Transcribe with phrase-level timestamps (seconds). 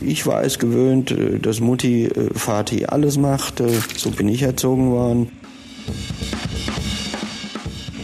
[0.00, 3.68] Ich war es gewöhnt, äh, dass Mutti, äh, Vati alles machte.
[3.96, 5.30] So bin ich erzogen worden.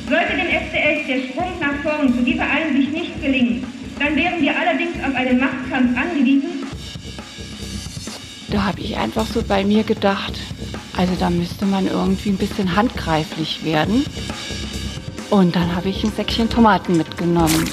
[0.08, 3.64] Sollte dem SDS der Sprung nach vorn zu dieser Einsicht nicht gelingen,
[3.98, 6.64] dann wären wir allerdings auf einen Machtkampf angewiesen.
[8.50, 10.38] Da habe ich einfach so bei mir gedacht,
[10.96, 14.04] also da müsste man irgendwie ein bisschen handgreiflich werden.
[15.30, 17.68] Und dann habe ich ein Säckchen Tomaten mitgenommen.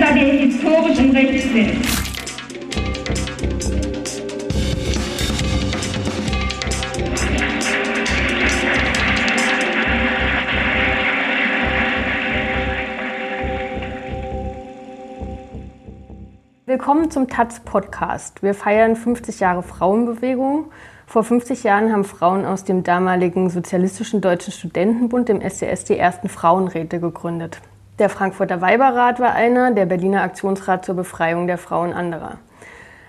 [0.00, 2.10] gewinnen, da wir historisch im Recht sind.
[16.66, 18.42] Willkommen zum Taz Podcast.
[18.42, 20.70] Wir feiern 50 Jahre Frauenbewegung.
[21.06, 26.28] Vor 50 Jahren haben Frauen aus dem damaligen Sozialistischen Deutschen Studentenbund, dem SDS, die ersten
[26.28, 27.60] Frauenräte gegründet.
[28.00, 32.38] Der Frankfurter Weiberrat war einer, der Berliner Aktionsrat zur Befreiung der Frauen anderer.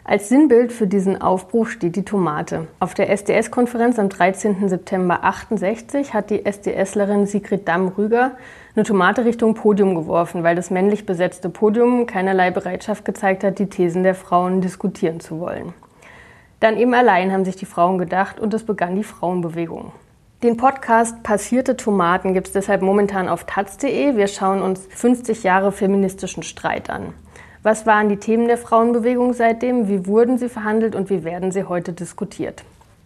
[0.03, 2.67] Als Sinnbild für diesen Aufbruch steht die Tomate.
[2.81, 4.67] Auf der SDS-Konferenz am 13.
[4.67, 8.31] September 68 hat die SDSlerin Sigrid Damm-Rüger
[8.75, 13.69] eine Tomate Richtung Podium geworfen, weil das männlich besetzte Podium keinerlei Bereitschaft gezeigt hat, die
[13.69, 15.73] Thesen der Frauen diskutieren zu wollen.
[16.59, 19.93] Dann eben allein haben sich die Frauen gedacht und es begann die Frauenbewegung.
[20.43, 24.17] Den Podcast Passierte Tomaten gibt es deshalb momentan auf taz.de.
[24.17, 27.13] Wir schauen uns 50 Jahre feministischen Streit an.
[27.61, 29.87] Was waren die Themen der Frauenbewegung seitdem?
[29.87, 32.63] Wie wurden sie verhandelt und wie werden sie heute diskutiert?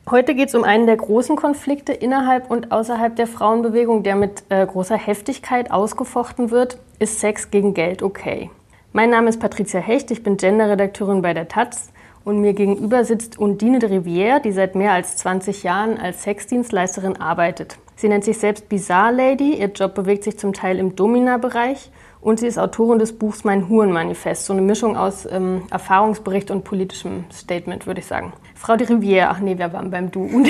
[0.10, 4.44] Heute geht es um einen der großen Konflikte innerhalb und außerhalb der Frauenbewegung, der mit
[4.48, 6.78] äh, großer Heftigkeit ausgefochten wird.
[7.00, 8.50] Ist Sex gegen Geld okay?
[8.94, 11.92] Mein Name ist Patricia Hecht, ich bin Genderredakteurin bei der Taz
[12.26, 17.22] und mir gegenüber sitzt Undine de Rivière, die seit mehr als 20 Jahren als Sexdienstleisterin
[17.22, 17.78] arbeitet.
[17.96, 22.40] Sie nennt sich selbst Bizarre Lady, ihr Job bewegt sich zum Teil im Domina-Bereich und
[22.40, 27.26] sie ist Autorin des Buchs Mein Hurenmanifest, so eine Mischung aus ähm, Erfahrungsbericht und politischem
[27.32, 28.34] Statement, würde ich sagen.
[28.56, 30.28] Frau de Rivière, ach nee, wir waren beim Du.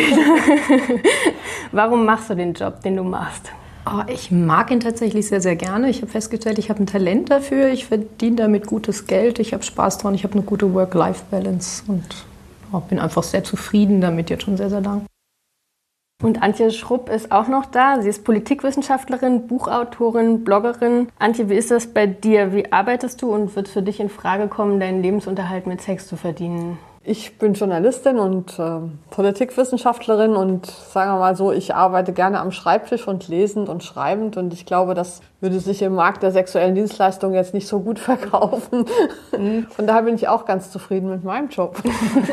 [1.72, 3.52] Warum machst du den Job, den du machst?
[3.88, 5.90] Oh, ich mag ihn tatsächlich sehr, sehr gerne.
[5.90, 7.68] Ich habe festgestellt, ich habe ein Talent dafür.
[7.70, 9.38] Ich verdiene damit gutes Geld.
[9.38, 10.16] Ich habe Spaß dran.
[10.16, 12.26] Ich habe eine gute Work-Life-Balance und
[12.72, 15.06] oh, bin einfach sehr zufrieden damit jetzt schon sehr, sehr lang.
[16.24, 18.02] Und Antje Schrupp ist auch noch da.
[18.02, 21.10] Sie ist Politikwissenschaftlerin, Buchautorin, Bloggerin.
[21.20, 22.54] Antje, wie ist das bei dir?
[22.54, 26.16] Wie arbeitest du und wird für dich in Frage kommen, deinen Lebensunterhalt mit Sex zu
[26.16, 26.80] verdienen?
[27.08, 28.80] Ich bin Journalistin und äh,
[29.12, 34.38] Politikwissenschaftlerin und sagen wir mal so, ich arbeite gerne am Schreibtisch und lesend und schreibend
[34.38, 38.00] und ich glaube, das würde sich im Markt der sexuellen Dienstleistungen jetzt nicht so gut
[38.00, 38.86] verkaufen.
[39.38, 39.68] Mhm.
[39.70, 41.80] Von daher bin ich auch ganz zufrieden mit meinem Job.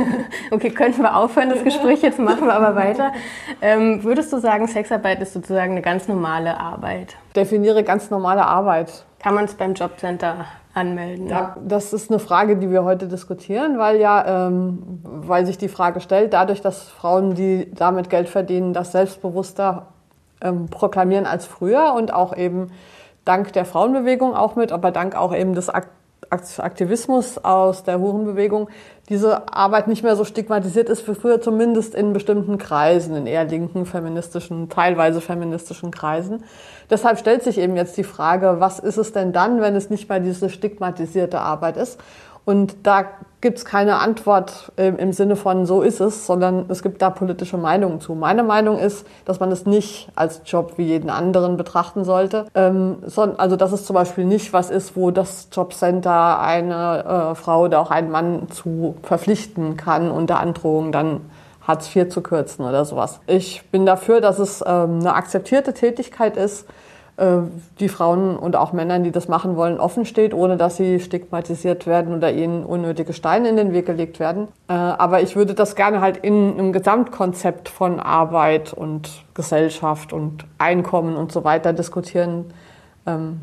[0.50, 3.12] okay, könnten wir aufhören, das Gespräch, jetzt machen wir aber weiter.
[3.60, 7.16] Ähm, würdest du sagen, Sexarbeit ist sozusagen eine ganz normale Arbeit?
[7.36, 9.04] Definiere ganz normale Arbeit.
[9.18, 11.28] Kann man es beim Jobcenter anmelden?
[11.28, 15.68] Ja, das ist eine Frage, die wir heute diskutieren, weil ja, ähm, weil sich die
[15.68, 19.88] Frage stellt, dadurch, dass Frauen, die damit Geld verdienen, das selbstbewusster
[20.40, 22.72] ähm, proklamieren als früher und auch eben
[23.24, 28.68] dank der Frauenbewegung auch mit, aber dank auch eben des Aktivismus aus der Hurenbewegung
[29.12, 33.44] diese Arbeit nicht mehr so stigmatisiert ist wie früher, zumindest in bestimmten Kreisen, in eher
[33.44, 36.44] linken feministischen, teilweise feministischen Kreisen.
[36.88, 40.08] Deshalb stellt sich eben jetzt die Frage, was ist es denn dann, wenn es nicht
[40.08, 42.00] mehr diese stigmatisierte Arbeit ist?
[42.46, 43.04] Und da
[43.42, 47.58] gibt es keine Antwort im Sinne von so ist es, sondern es gibt da politische
[47.58, 48.14] Meinungen zu.
[48.14, 52.46] Meine Meinung ist, dass man es nicht als Job wie jeden anderen betrachten sollte.
[52.54, 52.98] Ähm,
[53.36, 57.80] also dass es zum Beispiel nicht was ist, wo das Jobcenter eine äh, Frau oder
[57.80, 61.20] auch einen Mann zu verpflichten kann, unter Androhung dann
[61.66, 63.20] Hartz IV zu kürzen oder sowas.
[63.26, 66.66] Ich bin dafür, dass es ähm, eine akzeptierte Tätigkeit ist,
[67.78, 71.86] die Frauen und auch Männern, die das machen wollen, offen steht, ohne dass sie stigmatisiert
[71.86, 74.48] werden oder ihnen unnötige Steine in den Weg gelegt werden.
[74.68, 80.46] Äh, aber ich würde das gerne halt in einem Gesamtkonzept von Arbeit und Gesellschaft und
[80.56, 82.46] Einkommen und so weiter diskutieren.
[83.06, 83.42] Ähm,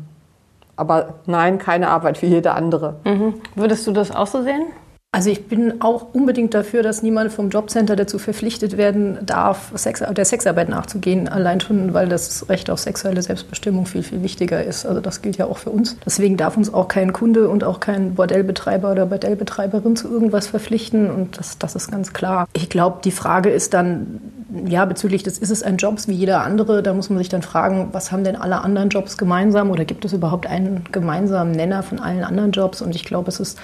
[0.76, 2.96] aber nein, keine Arbeit wie jede andere.
[3.04, 3.34] Mhm.
[3.54, 4.66] Würdest du das auch so sehen?
[5.12, 10.04] Also ich bin auch unbedingt dafür, dass niemand vom Jobcenter dazu verpflichtet werden darf, Sex,
[10.08, 14.86] der Sexarbeit nachzugehen, allein schon, weil das Recht auf sexuelle Selbstbestimmung viel, viel wichtiger ist.
[14.86, 15.96] Also das gilt ja auch für uns.
[16.06, 21.10] Deswegen darf uns auch kein Kunde und auch kein Bordellbetreiber oder Bordellbetreiberin zu irgendwas verpflichten
[21.10, 22.46] und das, das ist ganz klar.
[22.52, 24.20] Ich glaube, die Frage ist dann,
[24.64, 26.84] ja, bezüglich des, ist es ein Job wie jeder andere?
[26.84, 30.04] Da muss man sich dann fragen, was haben denn alle anderen Jobs gemeinsam oder gibt
[30.04, 32.80] es überhaupt einen gemeinsamen Nenner von allen anderen Jobs?
[32.80, 33.58] Und ich glaube, es ist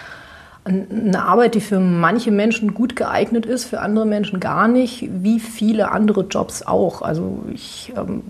[0.66, 5.38] eine Arbeit, die für manche Menschen gut geeignet ist, für andere Menschen gar nicht, wie
[5.38, 7.02] viele andere Jobs auch.
[7.02, 8.22] Also ich ähm,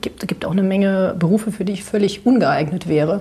[0.00, 3.20] gibt, gibt auch eine Menge Berufe, für die ich völlig ungeeignet wäre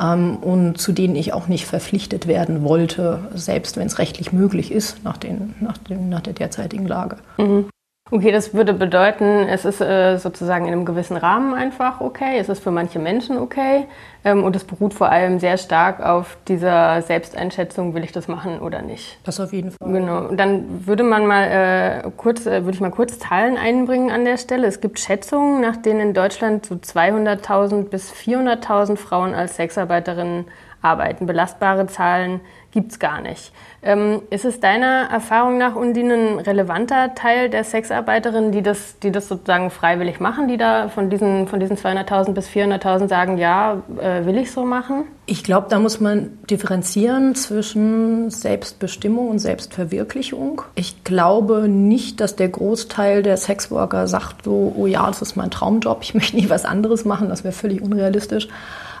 [0.00, 4.72] ähm, und zu denen ich auch nicht verpflichtet werden wollte, selbst wenn es rechtlich möglich
[4.72, 7.16] ist nach, den, nach, den, nach der derzeitigen Lage.
[7.38, 7.66] Mhm.
[8.12, 12.48] Okay, das würde bedeuten, es ist äh, sozusagen in einem gewissen Rahmen einfach okay, es
[12.48, 13.86] ist für manche Menschen okay
[14.24, 18.60] ähm, und es beruht vor allem sehr stark auf dieser Selbsteinschätzung, will ich das machen
[18.60, 19.18] oder nicht.
[19.24, 19.90] Das auf jeden Fall.
[19.90, 20.28] Genau.
[20.28, 24.24] Und dann würde man mal äh, kurz, äh, würde ich mal kurz Zahlen einbringen an
[24.24, 24.68] der Stelle.
[24.68, 30.44] Es gibt Schätzungen, nach denen in Deutschland so 200.000 bis 400.000 Frauen als Sexarbeiterinnen
[30.80, 31.26] arbeiten.
[31.26, 32.40] Belastbare Zahlen
[32.76, 33.52] gibt es gar nicht.
[33.82, 39.10] Ähm, ist es deiner Erfahrung nach, Undine, ein relevanter Teil der Sexarbeiterinnen, die das, die
[39.10, 43.82] das sozusagen freiwillig machen, die da von diesen, von diesen 200.000 bis 400.000 sagen, ja,
[43.98, 45.04] äh, will ich so machen?
[45.24, 50.60] Ich glaube, da muss man differenzieren zwischen Selbstbestimmung und Selbstverwirklichung.
[50.74, 55.50] Ich glaube nicht, dass der Großteil der Sexworker sagt so, oh ja, das ist mein
[55.50, 58.48] Traumjob, ich möchte nie was anderes machen, das wäre völlig unrealistisch.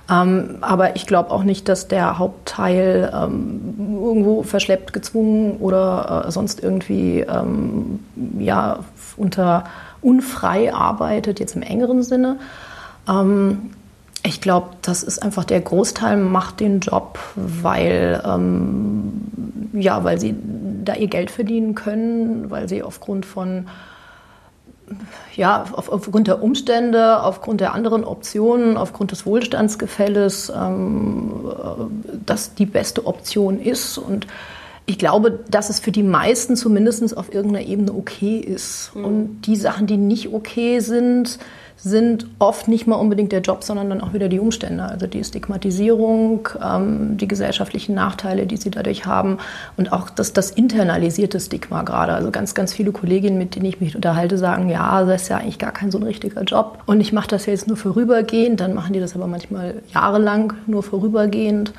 [0.08, 6.30] Ähm, aber ich glaube auch nicht, dass der Hauptteil ähm, irgendwo verschleppt, gezwungen oder äh,
[6.30, 8.00] sonst irgendwie ähm,
[8.38, 8.80] ja,
[9.16, 9.64] unter
[10.02, 12.36] unfrei arbeitet, jetzt im engeren Sinne.
[13.08, 13.70] Ähm,
[14.22, 19.12] ich glaube, das ist einfach der Großteil macht den Job, weil, ähm,
[19.72, 20.34] ja, weil sie
[20.84, 23.66] da ihr Geld verdienen können, weil sie aufgrund von
[25.34, 31.44] ja, auf, aufgrund der Umstände, aufgrund der anderen Optionen, aufgrund des Wohlstandsgefälles, ähm,
[32.24, 33.98] das die beste Option ist.
[33.98, 34.26] Und
[34.86, 38.92] ich glaube, dass es für die meisten zumindest auf irgendeiner Ebene okay ist.
[38.94, 39.04] Mhm.
[39.04, 41.38] Und die Sachen, die nicht okay sind,
[41.76, 44.82] sind oft nicht mal unbedingt der Job, sondern dann auch wieder die Umstände.
[44.82, 49.38] Also die Stigmatisierung, ähm, die gesellschaftlichen Nachteile, die sie dadurch haben
[49.76, 52.14] und auch das, das internalisierte Stigma gerade.
[52.14, 55.36] Also ganz, ganz viele Kolleginnen, mit denen ich mich unterhalte, sagen, ja, das ist ja
[55.36, 56.78] eigentlich gar kein so ein richtiger Job.
[56.86, 60.82] Und ich mache das jetzt nur vorübergehend, dann machen die das aber manchmal jahrelang nur
[60.82, 61.72] vorübergehend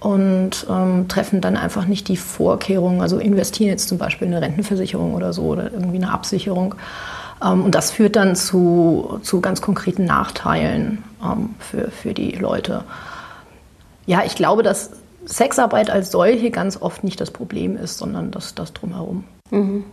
[0.00, 4.44] und ähm, treffen dann einfach nicht die Vorkehrungen, also investieren jetzt zum Beispiel in eine
[4.44, 6.74] Rentenversicherung oder so oder irgendwie eine Absicherung.
[7.44, 12.84] Ähm, und das führt dann zu, zu ganz konkreten Nachteilen ähm, für, für die Leute.
[14.06, 14.90] Ja, ich glaube, dass
[15.24, 19.24] Sexarbeit als solche ganz oft nicht das Problem ist, sondern das, das drumherum.
[19.50, 19.84] Mhm.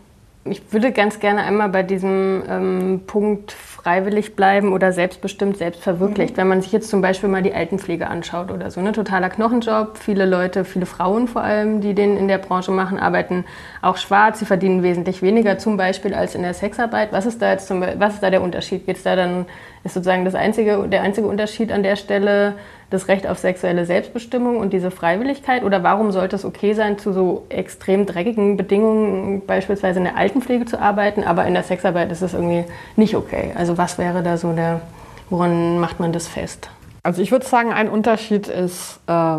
[0.46, 3.56] Ich würde ganz gerne einmal bei diesem ähm, Punkt
[3.86, 6.34] freiwillig bleiben oder selbstbestimmt, selbstverwirklicht.
[6.34, 6.38] Mhm.
[6.38, 8.94] Wenn man sich jetzt zum Beispiel mal die Altenpflege anschaut oder so, ne?
[8.94, 10.00] totaler Knochenjob.
[10.00, 13.46] Viele Leute, viele Frauen vor allem, die den in der Branche machen, arbeiten
[13.84, 14.40] auch schwarz.
[14.40, 17.14] Sie verdienen wesentlich weniger zum Beispiel als in der Sexarbeit.
[17.14, 18.88] Was ist da jetzt zum, was ist da der Unterschied?
[18.88, 19.46] Geht's da dann
[19.86, 22.56] ist sozusagen das einzige, der einzige Unterschied an der Stelle
[22.90, 25.64] das Recht auf sexuelle Selbstbestimmung und diese Freiwilligkeit?
[25.64, 30.66] Oder warum sollte es okay sein, zu so extrem dreckigen Bedingungen beispielsweise in der Altenpflege
[30.66, 32.66] zu arbeiten, aber in der Sexarbeit ist es irgendwie
[32.96, 33.54] nicht okay?
[33.56, 34.82] Also was wäre da so der,
[35.30, 36.70] woran macht man das fest?
[37.04, 39.38] Also ich würde sagen, ein Unterschied ist, äh,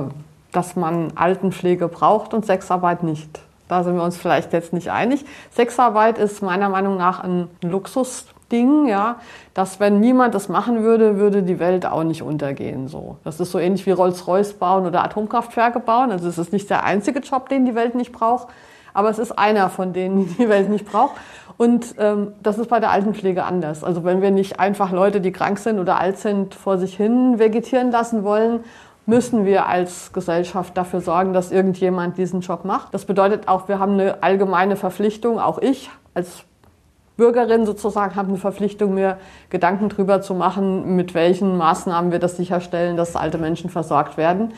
[0.53, 3.41] dass man Altenpflege braucht und Sexarbeit nicht.
[3.67, 5.25] Da sind wir uns vielleicht jetzt nicht einig.
[5.51, 9.17] Sexarbeit ist meiner Meinung nach ein Luxus Ding, ja,
[9.55, 12.89] dass wenn niemand das machen würde, würde die Welt auch nicht untergehen.
[12.89, 13.17] So.
[13.25, 16.13] Das ist so ähnlich wie Rolls-Royce bauen oder Atomkraftwerke bauen.
[16.13, 18.49] Also es ist nicht der einzige Job, den die Welt nicht braucht,
[18.95, 21.17] aber es ist einer von denen, die die Welt nicht braucht.
[21.57, 23.83] Und ähm, das ist bei der Altenpflege anders.
[23.83, 27.39] Also wenn wir nicht einfach Leute, die krank sind oder alt sind, vor sich hin
[27.39, 28.61] vegetieren lassen wollen,
[29.07, 32.93] müssen wir als Gesellschaft dafür sorgen, dass irgendjemand diesen Job macht.
[32.93, 36.45] Das bedeutet auch, wir haben eine allgemeine Verpflichtung, auch ich als
[37.17, 39.19] Bürgerin sozusagen habe eine Verpflichtung, mir
[39.49, 44.53] Gedanken darüber zu machen, mit welchen Maßnahmen wir das sicherstellen, dass alte Menschen versorgt werden.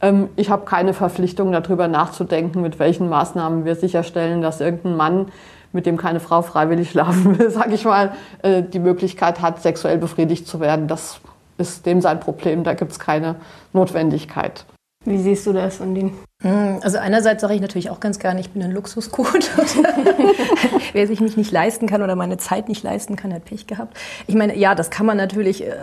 [0.00, 5.26] Ähm, ich habe keine Verpflichtung, darüber nachzudenken, mit welchen Maßnahmen wir sicherstellen, dass irgendein Mann,
[5.72, 8.12] mit dem keine Frau freiwillig schlafen will, sage ich mal,
[8.42, 10.88] äh, die Möglichkeit hat, sexuell befriedigt zu werden.
[10.88, 11.20] Das
[11.58, 12.64] ist dem sein Problem.
[12.64, 13.36] Da gibt es keine
[13.72, 14.64] Notwendigkeit.
[15.04, 16.12] Wie siehst du das, Undine?
[16.42, 19.50] Hm, also einerseits sage ich natürlich auch ganz gerne, ich bin ein Luxusgut.
[20.92, 23.96] Wer sich mich nicht leisten kann oder meine Zeit nicht leisten kann, hat Pech gehabt.
[24.26, 25.74] Ich meine, ja, das kann man natürlich äh,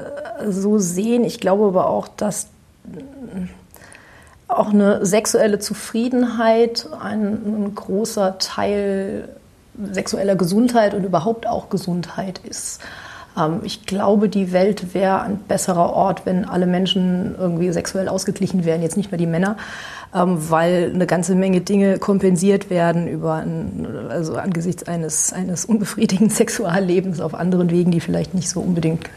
[0.47, 1.23] so sehen.
[1.23, 2.45] Ich glaube aber auch, dass
[2.85, 3.47] äh,
[4.47, 9.29] auch eine sexuelle Zufriedenheit ein, ein großer Teil
[9.91, 12.81] sexueller Gesundheit und überhaupt auch Gesundheit ist.
[13.37, 18.65] Ähm, ich glaube, die Welt wäre ein besserer Ort, wenn alle Menschen irgendwie sexuell ausgeglichen
[18.65, 19.57] wären, jetzt nicht mehr die Männer.
[20.17, 26.29] Ähm, weil eine ganze Menge Dinge kompensiert werden über ein, also angesichts eines, eines unbefriedigenden
[26.36, 29.09] Sexuallebens auf anderen Wegen, die vielleicht nicht so unbedingt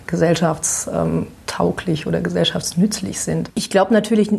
[1.51, 3.51] gesellschaftstauglich oder gesellschaftsnützlich sind.
[3.55, 4.31] Ich glaube natürlich,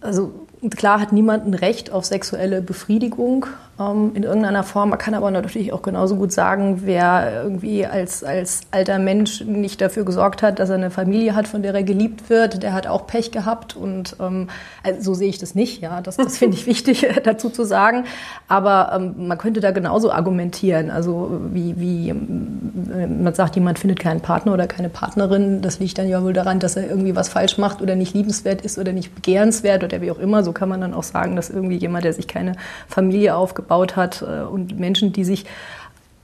[0.00, 0.32] also
[0.70, 3.46] klar hat niemand ein Recht auf sexuelle Befriedigung
[3.78, 4.90] ähm, in irgendeiner Form.
[4.90, 9.80] Man kann aber natürlich auch genauso gut sagen, wer irgendwie als, als alter Mensch nicht
[9.80, 12.86] dafür gesorgt hat, dass er eine Familie hat, von der er geliebt wird, der hat
[12.86, 13.76] auch Pech gehabt.
[13.76, 14.48] Und ähm,
[14.82, 15.82] also so sehe ich das nicht.
[15.82, 18.04] Ja, das, das finde ich wichtig dazu zu sagen.
[18.48, 20.90] Aber ähm, man könnte da genauso argumentieren.
[20.90, 25.98] Also wie, wie ähm, man sagt, jemand findet keinen Partner oder keine Partnerin, das liegt
[25.98, 28.92] dann ja wohl daran, dass er irgendwie was falsch macht oder nicht liebenswert ist oder
[28.92, 30.44] nicht begehrenswert oder wie auch immer.
[30.44, 32.52] So kann man dann auch sagen, dass irgendwie jemand, der sich keine
[32.88, 35.44] Familie aufgebaut aufgebaut hat äh, und Menschen, die sich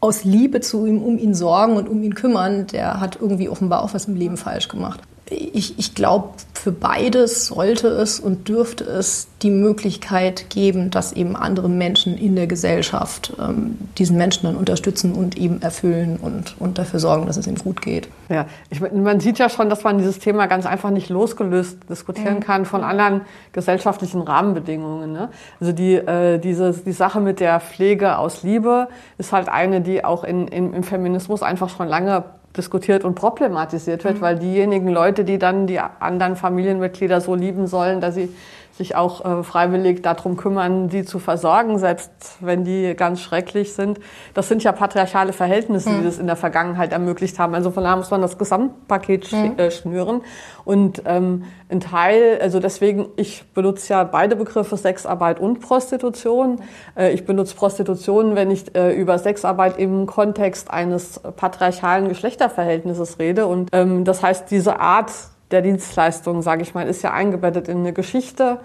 [0.00, 3.82] aus Liebe zu ihm, um ihn sorgen und um ihn kümmern, der hat irgendwie offenbar
[3.82, 5.00] auch was im Leben falsch gemacht
[5.31, 11.35] ich, ich glaube, für beides sollte es und dürfte es die Möglichkeit geben, dass eben
[11.35, 16.79] andere Menschen in der Gesellschaft ähm, diesen Menschen dann unterstützen und ihm erfüllen und, und
[16.79, 18.09] dafür sorgen, dass es ihm gut geht.
[18.29, 22.37] Ja, ich, man sieht ja schon, dass man dieses Thema ganz einfach nicht losgelöst diskutieren
[22.37, 22.41] mhm.
[22.41, 25.12] kann von anderen gesellschaftlichen Rahmenbedingungen.
[25.12, 25.31] Ne?
[25.59, 28.88] Also die, äh, diese, die Sache mit der Pflege aus Liebe
[29.19, 32.25] ist halt eine, die auch in, in, im Feminismus einfach schon lange
[32.56, 34.21] diskutiert und problematisiert wird, mhm.
[34.21, 38.28] weil diejenigen Leute, die dann die anderen Familienmitglieder so lieben sollen, dass sie
[38.76, 42.11] sich auch äh, freiwillig darum kümmern, die zu versorgen, selbst
[42.41, 44.00] wenn die ganz schrecklich sind.
[44.35, 45.99] Das sind ja patriarchale Verhältnisse, mhm.
[45.99, 47.55] die das in der Vergangenheit ermöglicht haben.
[47.55, 49.59] Also von daher muss man das Gesamtpaket sch mhm.
[49.59, 50.23] äh, schnüren.
[50.64, 56.61] Und ähm, ein Teil, also deswegen, ich benutze ja beide Begriffe Sexarbeit und Prostitution.
[56.97, 63.47] Äh, ich benutze Prostitution, wenn ich äh, über Sexarbeit im Kontext eines patriarchalen Geschlechterverhältnisses rede.
[63.47, 65.12] Und ähm, das heißt, diese Art
[65.52, 68.61] der Dienstleistung, sage ich mal, ist ja eingebettet in eine Geschichte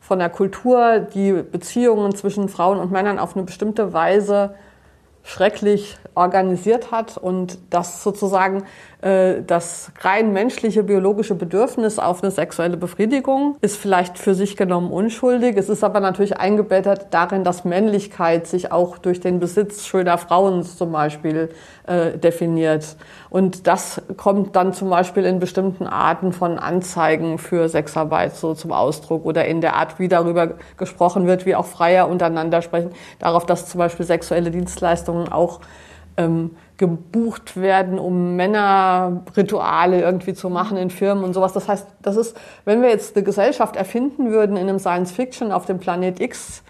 [0.00, 4.54] von der Kultur, die Beziehungen zwischen Frauen und Männern auf eine bestimmte Weise
[5.22, 8.64] schrecklich organisiert hat und das sozusagen
[9.02, 14.92] äh, das rein menschliche biologische Bedürfnis auf eine sexuelle Befriedigung ist vielleicht für sich genommen
[14.92, 15.56] unschuldig.
[15.56, 20.64] Es ist aber natürlich eingebettet darin, dass Männlichkeit sich auch durch den Besitz schöner Frauen
[20.64, 21.48] zum Beispiel
[21.86, 22.96] äh, definiert.
[23.30, 28.72] Und das kommt dann zum Beispiel in bestimmten Arten von Anzeigen für Sexarbeit so zum
[28.72, 33.46] Ausdruck oder in der Art, wie darüber gesprochen wird, wie auch Freier untereinander sprechen, darauf,
[33.46, 35.60] dass zum Beispiel sexuelle Dienstleistungen auch
[36.16, 41.52] ähm, gebucht werden, um Männerrituale irgendwie zu machen in Firmen und sowas.
[41.52, 42.34] Das heißt, das ist,
[42.64, 46.62] wenn wir jetzt eine Gesellschaft erfinden würden in einem Science Fiction auf dem Planet X,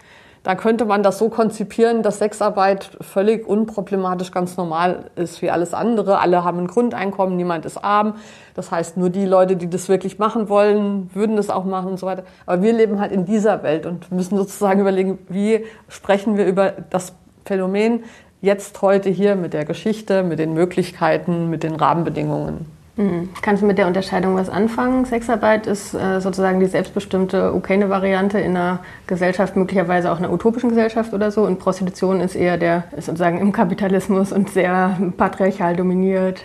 [0.43, 5.73] da könnte man das so konzipieren, dass Sexarbeit völlig unproblematisch ganz normal ist wie alles
[5.73, 6.19] andere.
[6.19, 8.15] Alle haben ein Grundeinkommen, niemand ist arm.
[8.53, 11.99] Das heißt, nur die Leute, die das wirklich machen wollen, würden das auch machen und
[11.99, 12.23] so weiter.
[12.45, 16.73] Aber wir leben halt in dieser Welt und müssen sozusagen überlegen, wie sprechen wir über
[16.89, 17.13] das
[17.45, 18.03] Phänomen
[18.41, 22.65] jetzt heute hier mit der Geschichte, mit den Möglichkeiten, mit den Rahmenbedingungen.
[22.97, 23.29] Mhm.
[23.41, 25.05] Kannst du mit der Unterscheidung was anfangen?
[25.05, 30.69] Sexarbeit ist äh, sozusagen die selbstbestimmte, okaye Variante in einer Gesellschaft, möglicherweise auch einer utopischen
[30.69, 31.43] Gesellschaft oder so.
[31.43, 36.43] Und Prostitution ist eher der, ist sozusagen im Kapitalismus und sehr patriarchal dominiert.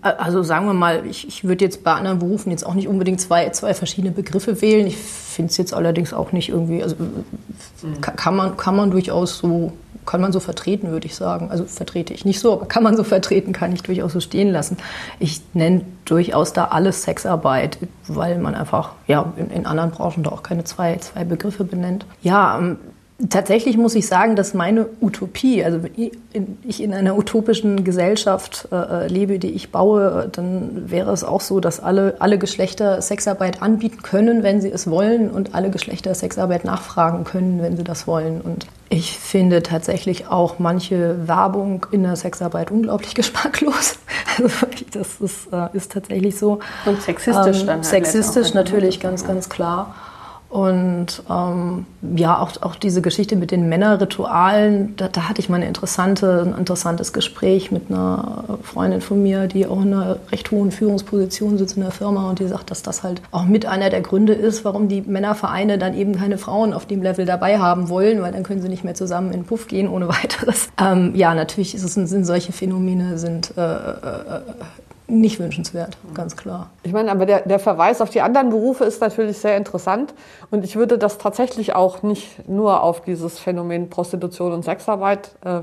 [0.00, 3.20] Also sagen wir mal, ich, ich würde jetzt bei anderen Berufen jetzt auch nicht unbedingt
[3.20, 4.86] zwei, zwei verschiedene Begriffe wählen.
[4.86, 8.00] Ich finde es jetzt allerdings auch nicht irgendwie, also mhm.
[8.00, 9.72] kann, man, kann man durchaus so
[10.06, 11.50] kann man so vertreten, würde ich sagen.
[11.50, 14.50] Also vertrete ich nicht so, aber kann man so vertreten, kann ich durchaus so stehen
[14.50, 14.76] lassen.
[15.18, 20.30] Ich nenne durchaus da alles Sexarbeit, weil man einfach ja in, in anderen Branchen da
[20.30, 22.06] auch keine zwei, zwei Begriffe benennt.
[22.22, 22.78] Ja, ähm,
[23.30, 29.06] Tatsächlich muss ich sagen, dass meine Utopie, also wenn ich in einer utopischen Gesellschaft äh,
[29.06, 34.02] lebe, die ich baue, dann wäre es auch so, dass alle, alle Geschlechter Sexarbeit anbieten
[34.02, 38.40] können, wenn sie es wollen, und alle Geschlechter Sexarbeit nachfragen können, wenn sie das wollen.
[38.40, 43.96] Und ich finde tatsächlich auch manche Werbung in der Sexarbeit unglaublich geschmacklos.
[44.38, 44.50] Also
[44.90, 46.58] das ist, äh, ist tatsächlich so.
[46.84, 47.76] Und sexistisch ähm, dann.
[47.76, 49.94] Halt sexistisch natürlich, ganz, ganz klar.
[50.54, 51.84] Und ähm,
[52.14, 56.44] ja, auch, auch diese Geschichte mit den Männerritualen, da, da hatte ich mal eine interessante,
[56.46, 61.58] ein interessantes Gespräch mit einer Freundin von mir, die auch in einer recht hohen Führungsposition
[61.58, 64.32] sitzt in der Firma und die sagt, dass das halt auch mit einer der Gründe
[64.32, 68.30] ist, warum die Männervereine dann eben keine Frauen auf dem Level dabei haben wollen, weil
[68.30, 70.68] dann können sie nicht mehr zusammen in den Puff gehen ohne weiteres.
[70.80, 74.40] Ähm, ja, natürlich ist es, sind solche Phänomene sind äh, äh,
[75.06, 76.70] nicht wünschenswert, ganz klar.
[76.82, 80.14] Ich meine, aber der, der Verweis auf die anderen Berufe ist natürlich sehr interessant
[80.50, 85.60] und ich würde das tatsächlich auch nicht nur auf dieses Phänomen Prostitution und Sexarbeit äh,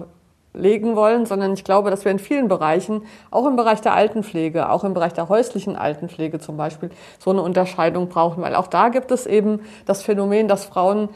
[0.54, 4.70] legen wollen, sondern ich glaube, dass wir in vielen Bereichen, auch im Bereich der Altenpflege,
[4.70, 8.90] auch im Bereich der häuslichen Altenpflege zum Beispiel, so eine Unterscheidung brauchen, weil auch da
[8.90, 11.10] gibt es eben das Phänomen, dass Frauen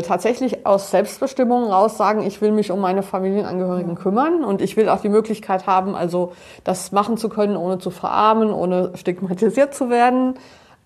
[0.00, 4.88] tatsächlich aus Selbstbestimmung raus sagen, ich will mich um meine Familienangehörigen kümmern und ich will
[4.88, 6.32] auch die Möglichkeit haben, also
[6.64, 10.38] das machen zu können, ohne zu verarmen, ohne stigmatisiert zu werden.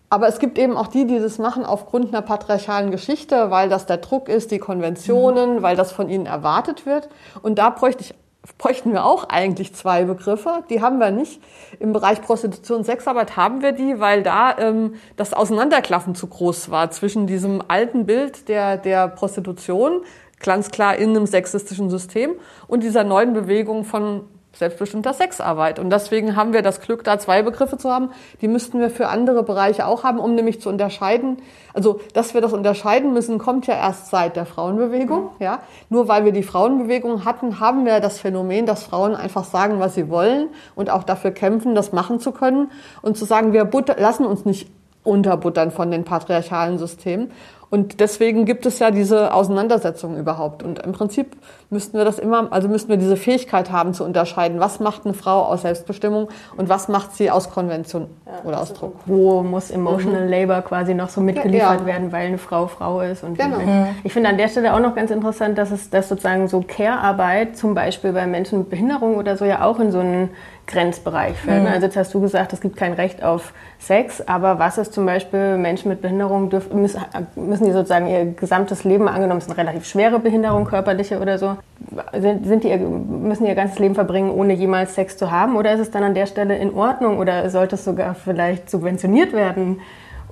[0.09, 3.87] Aber es gibt eben auch die, die das machen aufgrund einer patriarchalen Geschichte, weil das
[3.87, 5.63] der Druck ist, die Konventionen, mhm.
[5.63, 7.09] weil das von ihnen erwartet wird.
[7.43, 8.15] Und da bräuchte ich,
[8.59, 10.65] bräuchten wir auch eigentlich zwei Begriffe.
[10.71, 11.41] Die haben wir nicht.
[11.79, 16.71] Im Bereich Prostitution und Sexarbeit haben wir die, weil da ähm, das Auseinanderklaffen zu groß
[16.71, 20.03] war zwischen diesem alten Bild der, der Prostitution,
[20.41, 22.33] ganz klar in einem sexistischen System,
[22.67, 24.25] und dieser neuen Bewegung von
[24.59, 25.79] selbstbestimmter Sexarbeit.
[25.79, 28.11] Und deswegen haben wir das Glück, da zwei Begriffe zu haben.
[28.41, 31.39] Die müssten wir für andere Bereiche auch haben, um nämlich zu unterscheiden.
[31.75, 35.31] Also, dass wir das unterscheiden müssen, kommt ja erst seit der Frauenbewegung.
[35.39, 35.61] Ja,
[35.91, 39.95] nur weil wir die Frauenbewegung hatten, haben wir das Phänomen, dass Frauen einfach sagen, was
[39.95, 42.71] sie wollen und auch dafür kämpfen, das machen zu können
[43.03, 44.71] und zu sagen, wir lassen uns nicht
[45.05, 47.31] unterbuttern von den patriarchalen Systemen.
[47.69, 50.63] Und deswegen gibt es ja diese Auseinandersetzung überhaupt.
[50.63, 51.37] Und im Prinzip
[51.69, 55.15] müssten wir das immer, also müssten wir diese Fähigkeit haben zu unterscheiden, was macht eine
[55.15, 58.95] Frau aus Selbstbestimmung und was macht sie aus Konvention ja, oder aus Druck.
[59.07, 60.31] Wo muss Emotional mhm.
[60.31, 63.25] Labor quasi noch so mitgeliefert ja, werden, weil eine Frau Frau ist.
[63.25, 63.59] Und genau.
[64.05, 67.57] Ich finde an der Stelle auch noch ganz interessant, dass es dass sozusagen so Care-Arbeit
[67.57, 70.31] zum Beispiel bei Menschen mit Behinderung oder so ja auch in so einen
[70.67, 71.63] Grenzbereich fällt.
[71.63, 71.69] Mhm.
[71.69, 75.07] Also jetzt hast du gesagt, es gibt kein Recht auf Sex, aber was ist zum
[75.07, 77.01] Beispiel Menschen mit Behinderung dürfen, müssen,
[77.37, 81.57] müssen die sozusagen ihr gesamtes Leben angenommen, ist eine relativ schwere Behinderung, körperliche oder so,
[82.19, 85.57] sind, sind die, müssen die ihr ganzes Leben verbringen, ohne jemals Sex zu haben?
[85.57, 89.33] Oder ist es dann an der Stelle in Ordnung oder sollte es sogar vielleicht subventioniert
[89.33, 89.81] werden?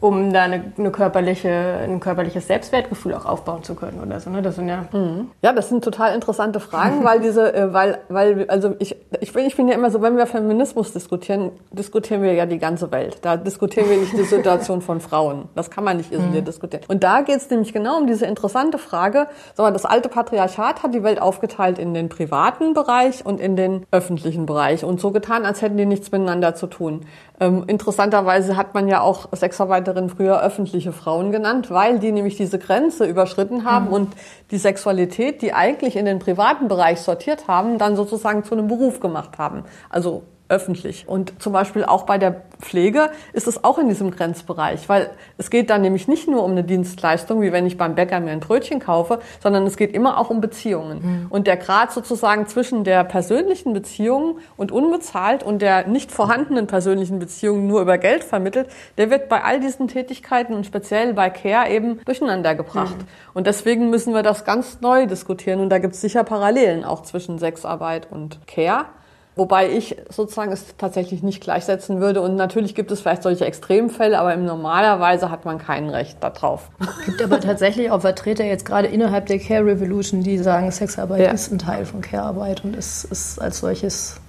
[0.01, 1.51] Um da eine, eine, körperliche,
[1.83, 4.31] ein körperliches Selbstwertgefühl auch aufbauen zu können oder so.
[4.31, 4.43] Ne?
[4.43, 5.31] Das sind ja, mhm.
[5.43, 9.47] ja, das sind total interessante Fragen, weil diese, äh, weil, weil, also ich, ich bin,
[9.47, 13.19] ich bin ja immer so, wenn wir Feminismus diskutieren, diskutieren wir ja die ganze Welt.
[13.23, 15.49] Da diskutieren wir nicht die Situation von Frauen.
[15.55, 16.45] Das kann man nicht isoliert mhm.
[16.45, 16.85] diskutieren.
[16.89, 19.27] Und da geht es nämlich genau um diese interessante Frage.
[19.57, 23.87] Mal, das alte Patriarchat hat die Welt aufgeteilt in den privaten Bereich und in den
[23.91, 27.07] öffentlichen Bereich und so getan, als hätten die nichts miteinander zu tun.
[27.41, 32.59] Ähm, interessanterweise hat man ja auch Sexarbeiterinnen früher öffentliche Frauen genannt, weil die nämlich diese
[32.59, 33.93] Grenze überschritten haben mhm.
[33.93, 34.14] und
[34.50, 39.00] die Sexualität, die eigentlich in den privaten Bereich sortiert haben, dann sozusagen zu einem Beruf
[39.00, 39.64] gemacht haben.
[39.91, 40.23] Also
[40.55, 41.09] öffentlich.
[41.09, 45.51] Und zum Beispiel auch bei der Pflege ist es auch in diesem Grenzbereich, weil es
[45.51, 48.40] geht dann nämlich nicht nur um eine Dienstleistung, wie wenn ich beim Bäcker mir ein
[48.40, 50.99] Brötchen kaufe, sondern es geht immer auch um Beziehungen.
[51.03, 51.27] Mhm.
[51.29, 57.19] Und der Grad sozusagen zwischen der persönlichen Beziehung und unbezahlt und der nicht vorhandenen persönlichen
[57.19, 61.69] Beziehung nur über Geld vermittelt, der wird bei all diesen Tätigkeiten und speziell bei Care
[61.69, 62.97] eben durcheinander gebracht.
[62.97, 63.35] Mhm.
[63.35, 67.03] Und deswegen müssen wir das ganz neu diskutieren und da gibt es sicher Parallelen auch
[67.03, 68.87] zwischen Sexarbeit und Care.
[69.37, 72.20] Wobei ich sozusagen es tatsächlich nicht gleichsetzen würde.
[72.20, 76.70] Und natürlich gibt es vielleicht solche Extremfälle, aber im normalerweise hat man kein Recht darauf.
[77.01, 81.20] Es gibt aber tatsächlich auch Vertreter jetzt gerade innerhalb der Care Revolution, die sagen, Sexarbeit
[81.20, 81.31] ja.
[81.33, 84.20] ist ein Teil von Care-Arbeit und ist, ist als solches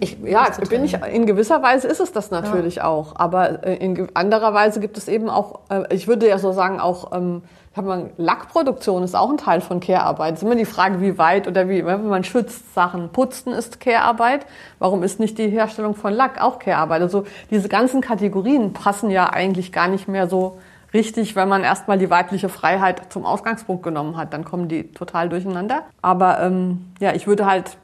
[0.00, 2.84] ich, ja, bin ich, in gewisser Weise ist es das natürlich ja.
[2.84, 3.14] auch.
[3.16, 6.80] Aber äh, in anderer Weise gibt es eben auch, äh, ich würde ja so sagen,
[6.80, 7.42] auch ähm,
[7.84, 10.34] man Lackproduktion ist auch ein Teil von Care-Arbeit.
[10.34, 13.10] Es ist immer die Frage, wie weit oder wie, wenn man schützt Sachen.
[13.10, 14.46] Putzen ist Care-Arbeit.
[14.78, 17.02] Warum ist nicht die Herstellung von Lack auch Care-Arbeit?
[17.02, 20.58] Also diese ganzen Kategorien passen ja eigentlich gar nicht mehr so
[20.92, 24.32] richtig, wenn man erstmal die weibliche Freiheit zum Ausgangspunkt genommen hat.
[24.32, 25.82] Dann kommen die total durcheinander.
[26.02, 27.76] Aber ähm, ja, ich würde halt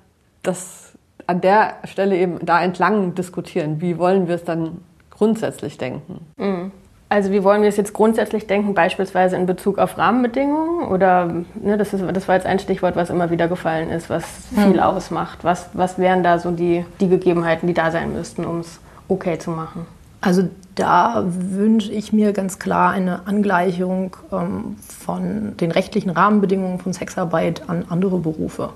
[0.42, 0.92] das
[1.26, 3.80] an der Stelle eben da entlang diskutieren.
[3.80, 6.26] Wie wollen wir es dann grundsätzlich denken?
[6.36, 6.72] Mhm.
[7.14, 10.88] Also wie wollen wir es jetzt grundsätzlich denken, beispielsweise in Bezug auf Rahmenbedingungen?
[10.88, 14.24] Oder ne, das, ist, das war jetzt ein Stichwort, was immer wieder gefallen ist, was
[14.52, 14.80] viel hm.
[14.80, 15.44] ausmacht.
[15.44, 19.38] Was, was wären da so die, die Gegebenheiten, die da sein müssten, um es okay
[19.38, 19.86] zu machen?
[20.22, 26.92] Also da wünsche ich mir ganz klar eine Angleichung ähm, von den rechtlichen Rahmenbedingungen von
[26.92, 28.70] Sexarbeit an andere Berufe.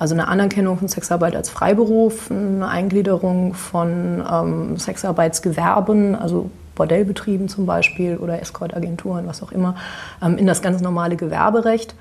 [0.00, 7.66] Also eine Anerkennung von Sexarbeit als Freiberuf, eine Eingliederung von ähm, Sexarbeitsgewerben, also Bordellbetrieben zum
[7.66, 9.76] Beispiel oder Escortagenturen, was auch immer,
[10.22, 11.94] ähm, in das ganz normale Gewerberecht.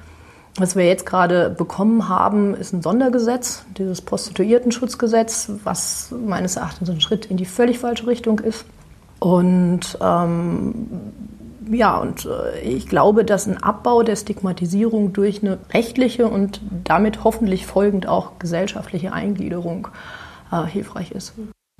[0.57, 7.01] Was wir jetzt gerade bekommen haben, ist ein Sondergesetz, dieses Prostituiertenschutzgesetz, was meines Erachtens ein
[7.01, 8.65] Schritt in die völlig falsche Richtung ist.
[9.19, 10.73] Und ähm,
[11.71, 17.23] ja, und äh, ich glaube, dass ein Abbau der Stigmatisierung durch eine rechtliche und damit
[17.23, 19.87] hoffentlich folgend auch gesellschaftliche Eingliederung
[20.51, 21.33] äh, hilfreich ist.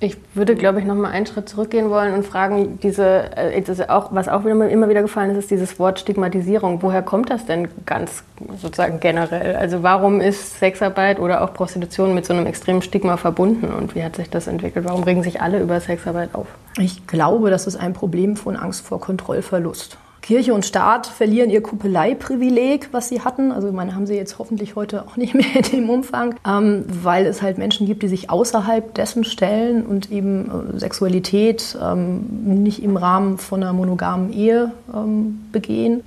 [0.04, 4.14] Ich würde, glaube ich, noch mal einen Schritt zurückgehen wollen und fragen, diese, äh, auch,
[4.14, 6.82] was auch wieder, immer wieder gefallen ist, ist dieses Wort Stigmatisierung.
[6.82, 8.22] Woher kommt das denn ganz
[8.60, 9.56] sozusagen generell?
[9.56, 14.04] Also warum ist Sexarbeit oder auch Prostitution mit so einem extremen Stigma verbunden und wie
[14.04, 14.84] hat sich das entwickelt?
[14.84, 16.48] Warum regen sich alle über Sexarbeit auf?
[16.78, 19.96] Ich glaube, das ist ein Problem von Angst vor Kontrollverlust.
[20.24, 23.52] Kirche und Staat verlieren ihr Kupeleiprivileg, was sie hatten.
[23.52, 26.86] Also, ich meine, haben sie jetzt hoffentlich heute auch nicht mehr in dem Umfang, ähm,
[26.88, 32.62] weil es halt Menschen gibt, die sich außerhalb dessen stellen und eben äh, Sexualität ähm,
[32.62, 36.02] nicht im Rahmen von einer monogamen Ehe ähm, begehen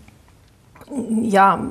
[1.22, 1.68] ja,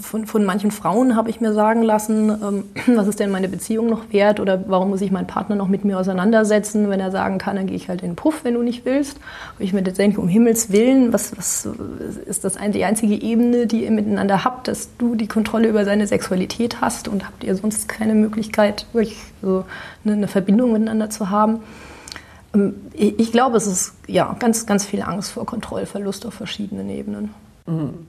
[0.00, 2.64] von, von manchen Frauen habe ich mir sagen lassen, ähm,
[2.96, 5.84] was ist denn meine Beziehung noch wert oder warum muss ich meinen Partner noch mit
[5.84, 8.62] mir auseinandersetzen, wenn er sagen kann, dann gehe ich halt in den Puff, wenn du
[8.62, 9.18] nicht willst.
[9.58, 11.68] Und ich mir jetzt denke, um Himmels Willen, was, was
[12.26, 16.06] ist das die einzige Ebene, die ihr miteinander habt, dass du die Kontrolle über seine
[16.06, 19.64] Sexualität hast und habt ihr sonst keine Möglichkeit, wirklich so
[20.04, 21.60] eine, eine Verbindung miteinander zu haben?
[22.52, 26.90] Ähm, ich, ich glaube, es ist ja ganz, ganz viel Angst vor Kontrollverlust auf verschiedenen
[26.90, 27.32] Ebenen.
[27.68, 28.06] Mhm.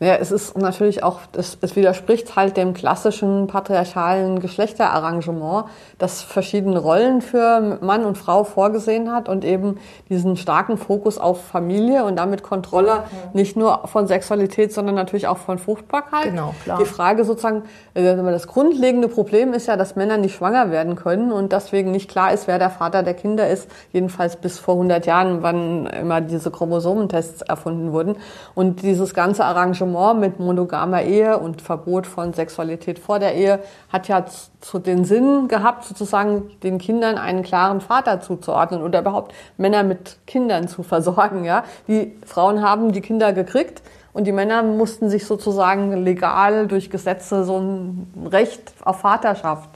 [0.00, 5.66] Ja, es ist natürlich auch, es, es, widerspricht halt dem klassischen patriarchalen Geschlechterarrangement,
[5.98, 9.78] das verschiedene Rollen für Mann und Frau vorgesehen hat und eben
[10.08, 13.04] diesen starken Fokus auf Familie und damit Kontrolle ja.
[13.34, 16.24] nicht nur von Sexualität, sondern natürlich auch von Fruchtbarkeit.
[16.24, 16.78] Genau, klar.
[16.80, 17.62] Die Frage sozusagen,
[17.94, 22.10] äh, das grundlegende Problem ist ja, dass Männer nicht schwanger werden können und deswegen nicht
[22.10, 26.20] klar ist, wer der Vater der Kinder ist, jedenfalls bis vor 100 Jahren, wann immer
[26.20, 28.16] diese Chromosomentests erfunden wurden.
[28.56, 33.60] Und dieses ganze Arrangement Engagement mit monogamer Ehe und Verbot von Sexualität vor der Ehe
[33.90, 34.24] hat ja
[34.60, 40.18] zu den Sinn gehabt, sozusagen den Kindern einen klaren Vater zuzuordnen oder überhaupt Männer mit
[40.26, 41.44] Kindern zu versorgen.
[41.44, 46.90] Ja, die Frauen haben die Kinder gekriegt und die Männer mussten sich sozusagen legal durch
[46.90, 49.70] Gesetze so ein Recht auf Vaterschaft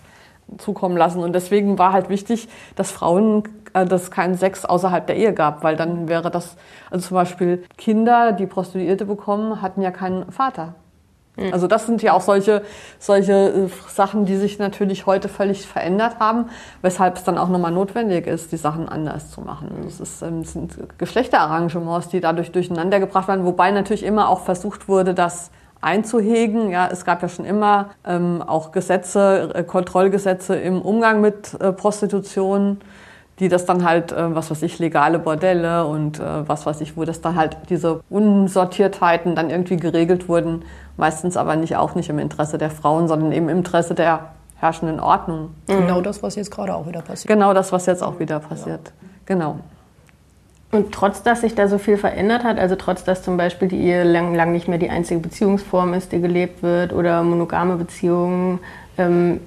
[0.57, 1.23] zukommen lassen.
[1.23, 3.43] Und deswegen war halt wichtig, dass Frauen
[3.73, 6.57] dass es keinen Sex außerhalb der Ehe gab, weil dann wäre das,
[6.91, 10.75] also zum Beispiel Kinder, die Prostituierte bekommen, hatten ja keinen Vater.
[11.39, 11.53] Mhm.
[11.53, 12.63] Also das sind ja auch solche,
[12.99, 16.47] solche äh, Sachen, die sich natürlich heute völlig verändert haben,
[16.83, 19.71] weshalb es dann auch nochmal notwendig ist, die Sachen anders zu machen.
[19.85, 24.41] Das, ist, das ähm, sind Geschlechterarrangements, die dadurch durcheinander gebracht werden, wobei natürlich immer auch
[24.41, 25.51] versucht wurde, das
[25.81, 26.71] einzuhegen.
[26.71, 31.73] Ja, es gab ja schon immer ähm, auch Gesetze, äh, Kontrollgesetze im Umgang mit äh,
[31.73, 32.81] Prostitution
[33.41, 36.97] die das dann halt, äh, was weiß ich, legale Bordelle und äh, was weiß ich,
[36.97, 40.65] wo das dann halt diese Unsortiertheiten dann irgendwie geregelt wurden,
[40.97, 45.01] meistens aber nicht auch nicht im Interesse der Frauen, sondern eben im Interesse der herrschenden
[45.01, 45.51] Ordnung.
[45.67, 47.29] Genau das, was jetzt gerade auch wieder passiert.
[47.29, 48.89] Genau das, was jetzt auch wieder passiert.
[48.89, 49.09] Ja.
[49.27, 49.59] Genau.
[50.71, 53.79] Und trotz, dass sich da so viel verändert hat, also trotz, dass zum Beispiel die
[53.79, 58.59] Ehe lang, lang nicht mehr die einzige Beziehungsform ist, die gelebt wird, oder monogame Beziehungen,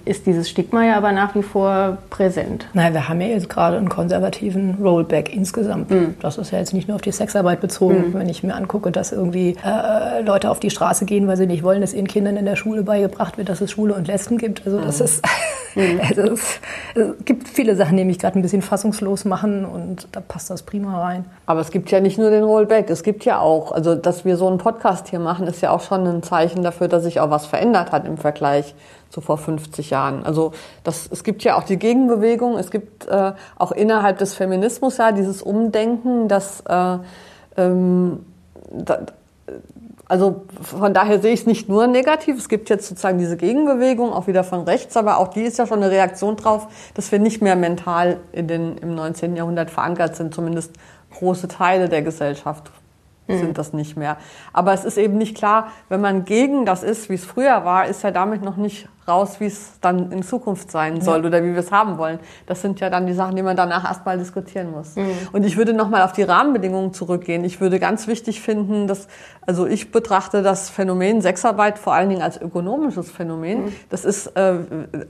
[0.05, 2.67] ist dieses Stigma ja aber nach wie vor präsent.
[2.73, 5.91] Nein, wir haben ja jetzt gerade einen konservativen Rollback insgesamt.
[5.91, 6.15] Mhm.
[6.21, 8.09] Das ist ja jetzt nicht nur auf die Sexarbeit bezogen.
[8.09, 8.13] Mhm.
[8.13, 11.63] Wenn ich mir angucke, dass irgendwie äh, Leute auf die Straße gehen, weil sie nicht
[11.63, 14.65] wollen, dass ihren Kindern in der Schule beigebracht wird, dass es Schwule und Lesben gibt.
[14.65, 15.05] Also das mhm.
[15.05, 15.25] ist,
[15.75, 16.01] mhm.
[16.07, 16.59] also es,
[16.95, 20.63] es, gibt viele Sachen, die mich gerade ein bisschen fassungslos machen und da passt das
[20.63, 21.25] prima rein.
[21.45, 24.37] Aber es gibt ja nicht nur den Rollback, es gibt ja auch, also dass wir
[24.37, 27.29] so einen Podcast hier machen, ist ja auch schon ein Zeichen dafür, dass sich auch
[27.29, 28.75] was verändert hat im Vergleich
[29.11, 30.23] so vor 50 Jahren.
[30.23, 34.97] Also das, es gibt ja auch die Gegenbewegung, es gibt äh, auch innerhalb des Feminismus
[34.97, 36.97] ja dieses Umdenken, dass äh,
[37.57, 38.25] ähm,
[38.71, 38.99] da,
[40.07, 42.37] also von daher sehe ich es nicht nur negativ.
[42.37, 45.65] Es gibt jetzt sozusagen diese Gegenbewegung, auch wieder von rechts, aber auch die ist ja
[45.65, 49.37] schon eine Reaktion drauf, dass wir nicht mehr mental in den, im 19.
[49.37, 50.73] Jahrhundert verankert sind, zumindest
[51.11, 52.71] große Teile der Gesellschaft
[53.27, 53.53] sind mhm.
[53.53, 54.17] das nicht mehr.
[54.53, 57.85] Aber es ist eben nicht klar, wenn man gegen das ist, wie es früher war,
[57.85, 61.25] ist ja damit noch nicht raus, wie es dann in Zukunft sein soll ja.
[61.25, 62.19] oder wie wir es haben wollen.
[62.45, 64.95] Das sind ja dann die Sachen, die man danach erstmal diskutieren muss.
[64.95, 65.11] Mhm.
[65.31, 67.43] Und ich würde nochmal auf die Rahmenbedingungen zurückgehen.
[67.43, 69.07] Ich würde ganz wichtig finden, dass,
[69.45, 73.65] also ich betrachte das Phänomen Sexarbeit vor allen Dingen als ökonomisches Phänomen.
[73.65, 73.73] Mhm.
[73.89, 74.55] Das ist äh,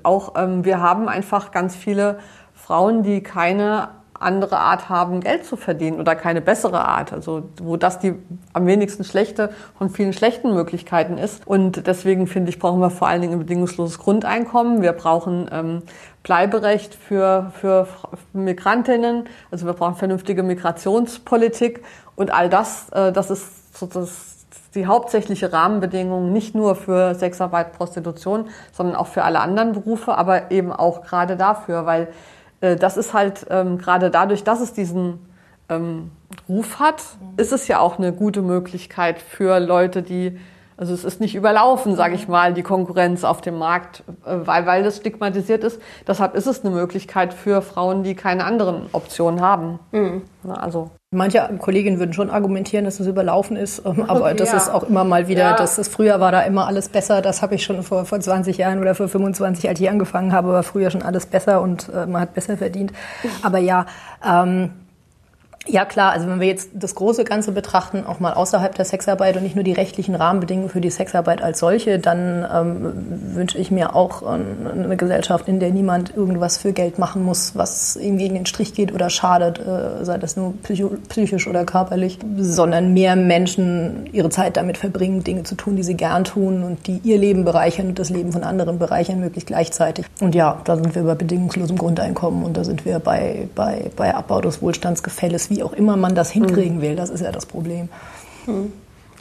[0.04, 2.20] auch, ähm, wir haben einfach ganz viele
[2.54, 3.90] Frauen, die keine
[4.22, 7.14] andere Art haben, Geld zu verdienen oder keine bessere Art.
[7.14, 8.16] Also wo das die
[8.54, 11.46] am wenigsten schlechte von vielen schlechten Möglichkeiten ist.
[11.46, 14.82] Und deswegen finde ich, brauchen wir vor allen Dingen ein bedingungsloses Grundeinkommen.
[14.82, 15.84] Wir brauchen ähm,
[16.24, 17.88] Bleiberecht für, für
[18.34, 19.26] Migrantinnen.
[19.50, 21.84] Also wir brauchen vernünftige Migrationspolitik.
[22.16, 24.10] Und all das, äh, das ist sozusagen
[24.76, 30.52] die hauptsächliche Rahmenbedingung nicht nur für Sexarbeit, Prostitution, sondern auch für alle anderen Berufe, aber
[30.52, 32.08] eben auch gerade dafür, weil
[32.62, 35.20] äh, das ist halt ähm, gerade dadurch, dass es diesen
[35.70, 36.12] ähm,
[36.48, 37.04] Ruf hat,
[37.38, 40.40] ist es ja auch eine gute Möglichkeit für Leute, die
[40.78, 44.66] Also es ist nicht überlaufen, sage ich mal, die Konkurrenz auf dem Markt, äh, weil,
[44.66, 45.80] weil das stigmatisiert ist.
[46.08, 49.80] Deshalb ist es eine Möglichkeit für Frauen, die keine anderen Optionen haben.
[49.92, 50.24] Mhm.
[50.48, 54.58] Also Manche Kolleginnen würden schon argumentieren, dass es überlaufen ist, ähm, aber das ja.
[54.58, 55.56] ist auch immer mal wieder, ja.
[55.58, 58.58] das ist, früher war da immer alles besser, das habe ich schon vor, vor 20
[58.58, 62.06] Jahren oder vor 25, als ich angefangen habe, war früher schon alles besser und äh,
[62.06, 62.94] man hat besser verdient.
[63.44, 63.88] Aber ja,
[64.26, 64.70] ähm,
[65.68, 69.38] ja klar, also wenn wir jetzt das große Ganze betrachten, auch mal außerhalb der Sexarbeit
[69.38, 73.70] und nicht nur die rechtlichen Rahmenbedingungen für die Sexarbeit als solche, dann ähm, wünsche ich
[73.70, 78.34] mir auch eine Gesellschaft, in der niemand irgendwas für Geld machen muss, was ihm gegen
[78.34, 80.56] den Strich geht oder schadet, äh, sei das nur
[81.10, 85.96] psychisch oder körperlich, sondern mehr Menschen ihre Zeit damit verbringen, Dinge zu tun, die sie
[85.96, 90.08] gern tun und die ihr Leben bereichern und das Leben von anderen bereichern, möglichst gleichzeitig.
[90.22, 94.16] Und ja, da sind wir bei bedingungslosem Grundeinkommen und da sind wir bei, bei, bei
[94.16, 96.96] Abbau des Wohlstandsgefälles wie auch immer man das hinkriegen will.
[96.96, 97.90] Das ist ja das Problem.
[98.48, 98.72] Mhm.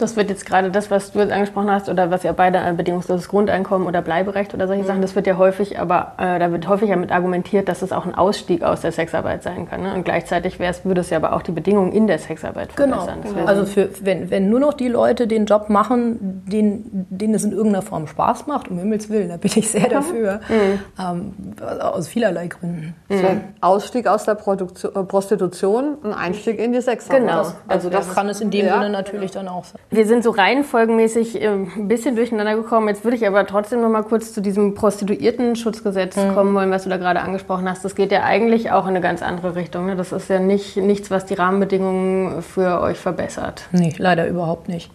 [0.00, 2.76] Das wird jetzt gerade das, was du jetzt angesprochen hast, oder was ja beide ein
[2.76, 4.86] bedingungsloses Grundeinkommen oder Bleiberecht oder solche mhm.
[4.86, 8.06] Sachen, das wird ja häufig, aber äh, da wird häufig damit argumentiert, dass es auch
[8.06, 9.82] ein Ausstieg aus der Sexarbeit sein kann.
[9.82, 9.94] Ne?
[9.94, 13.20] Und gleichzeitig würde es ja aber auch die Bedingungen in der Sexarbeit verbessern.
[13.22, 13.46] Genau.
[13.46, 17.52] Also für, wenn, wenn nur noch die Leute den Job machen, den, denen es in
[17.52, 20.40] irgendeiner Form Spaß macht, um Himmels Willen, da bin ich sehr dafür.
[20.48, 20.80] Mhm.
[20.98, 21.34] Ähm,
[21.80, 22.94] aus vielerlei Gründen.
[23.08, 23.40] Mhm.
[23.60, 27.20] Ausstieg aus der Produktion, äh, Prostitution, ein Einstieg in die Sexarbeit.
[27.20, 27.52] Genau.
[27.68, 28.74] Also das, das kann es in dem ja.
[28.74, 29.80] Sinne natürlich dann auch sein.
[29.92, 32.86] Wir sind so reihenfolgenmäßig äh, ein bisschen durcheinander gekommen.
[32.86, 36.34] Jetzt würde ich aber trotzdem noch mal kurz zu diesem Prostituierten-Schutzgesetz mhm.
[36.34, 37.84] kommen wollen, was du da gerade angesprochen hast.
[37.84, 39.86] Das geht ja eigentlich auch in eine ganz andere Richtung.
[39.86, 39.96] Ne?
[39.96, 43.68] Das ist ja nicht nichts, was die Rahmenbedingungen für euch verbessert.
[43.72, 44.92] Nee, leider überhaupt nicht.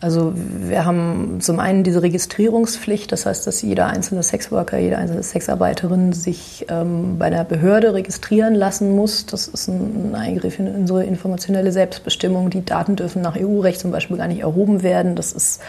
[0.00, 5.22] Also wir haben zum einen diese Registrierungspflicht, das heißt, dass jeder einzelne Sexworker, jede einzelne
[5.22, 9.24] Sexarbeiterin sich ähm, bei einer Behörde registrieren lassen muss.
[9.24, 12.50] Das ist ein Eingriff in unsere informationelle Selbstbestimmung.
[12.50, 15.16] Die Daten dürfen nach EU-Recht zum Beispiel gar nicht erhoben werden.
[15.16, 15.60] Das ist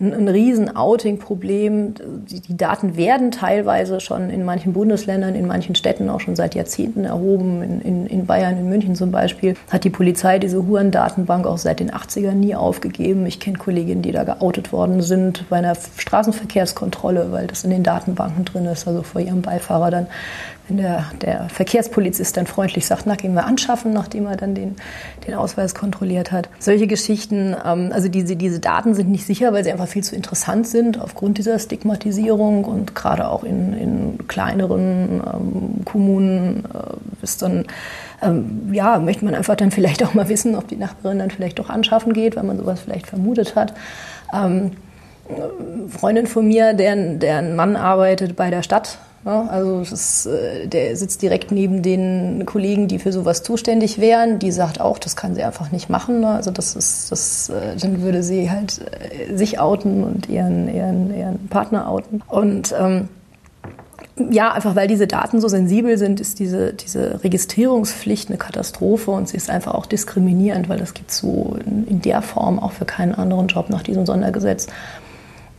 [0.00, 1.94] ein, ein riesen Outing-Problem.
[2.28, 6.54] Die, die, Daten werden teilweise schon in manchen Bundesländern, in manchen Städten auch schon seit
[6.54, 7.62] Jahrzehnten erhoben.
[7.62, 11.80] In, in, in Bayern, in München zum Beispiel, hat die Polizei diese Hurendatenbank auch seit
[11.80, 13.26] den 80ern nie aufgegeben.
[13.26, 17.82] Ich kenne Kolleginnen, die da geoutet worden sind bei einer Straßenverkehrskontrolle, weil das in den
[17.82, 20.06] Datenbanken drin ist, also vor ihrem Beifahrer dann
[20.70, 24.76] wenn der, der Verkehrspolizist dann freundlich sagt, na, gehen wir anschaffen, nachdem er dann den,
[25.26, 26.48] den Ausweis kontrolliert hat.
[26.58, 30.14] Solche Geschichten, ähm, also diese, diese Daten sind nicht sicher, weil sie einfach viel zu
[30.14, 37.42] interessant sind aufgrund dieser Stigmatisierung und gerade auch in, in kleineren ähm, Kommunen äh, ist
[37.42, 37.66] dann
[38.22, 41.58] ähm, ja, möchte man einfach dann vielleicht auch mal wissen, ob die Nachbarin dann vielleicht
[41.58, 43.74] doch anschaffen geht, weil man sowas vielleicht vermutet hat.
[44.32, 44.72] Ähm,
[45.88, 50.96] Freundin von mir, deren, deren Mann arbeitet bei der Stadt, ja, also ist, äh, der
[50.96, 54.38] sitzt direkt neben den Kollegen, die für sowas zuständig wären.
[54.38, 56.20] Die sagt auch, das kann sie einfach nicht machen.
[56.20, 56.28] Ne?
[56.28, 61.14] Also das ist, das, äh, dann würde sie halt äh, sich outen und ihren, ihren,
[61.14, 62.22] ihren Partner outen.
[62.28, 63.08] Und ähm,
[64.30, 69.28] ja, einfach weil diese Daten so sensibel sind, ist diese, diese Registrierungspflicht eine Katastrophe und
[69.28, 72.72] sie ist einfach auch diskriminierend, weil das gibt es so in, in der Form auch
[72.72, 74.66] für keinen anderen Job nach diesem Sondergesetz.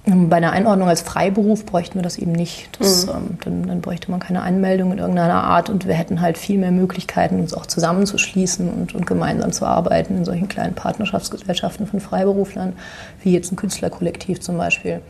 [0.03, 2.69] Bei einer Einordnung als Freiberuf bräuchten wir das eben nicht.
[2.79, 3.11] Das, mhm.
[3.11, 6.57] ähm, dann, dann, bräuchte man keine Anmeldung in irgendeiner Art und wir hätten halt viel
[6.57, 11.99] mehr Möglichkeiten, uns auch zusammenzuschließen und, und gemeinsam zu arbeiten in solchen kleinen Partnerschaftsgesellschaften von
[11.99, 12.73] Freiberuflern,
[13.21, 15.01] wie jetzt ein Künstlerkollektiv zum Beispiel.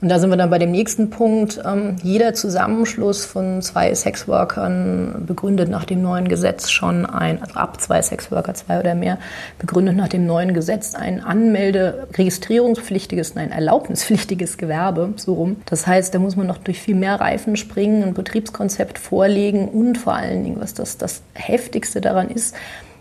[0.00, 1.60] Und da sind wir dann bei dem nächsten Punkt.
[1.64, 7.80] Ähm, jeder Zusammenschluss von zwei Sexworkern begründet nach dem neuen Gesetz schon ein, also ab
[7.80, 9.18] zwei Sexworker, zwei oder mehr,
[9.58, 15.56] begründet nach dem neuen Gesetz ein Anmelde-, registrierungspflichtiges, nein, erlaubnispflichtiges Gewerbe, so rum.
[15.66, 19.96] Das heißt, da muss man noch durch viel mehr Reifen springen, ein Betriebskonzept vorlegen und
[19.96, 22.54] vor allen Dingen, was das, das Heftigste daran ist,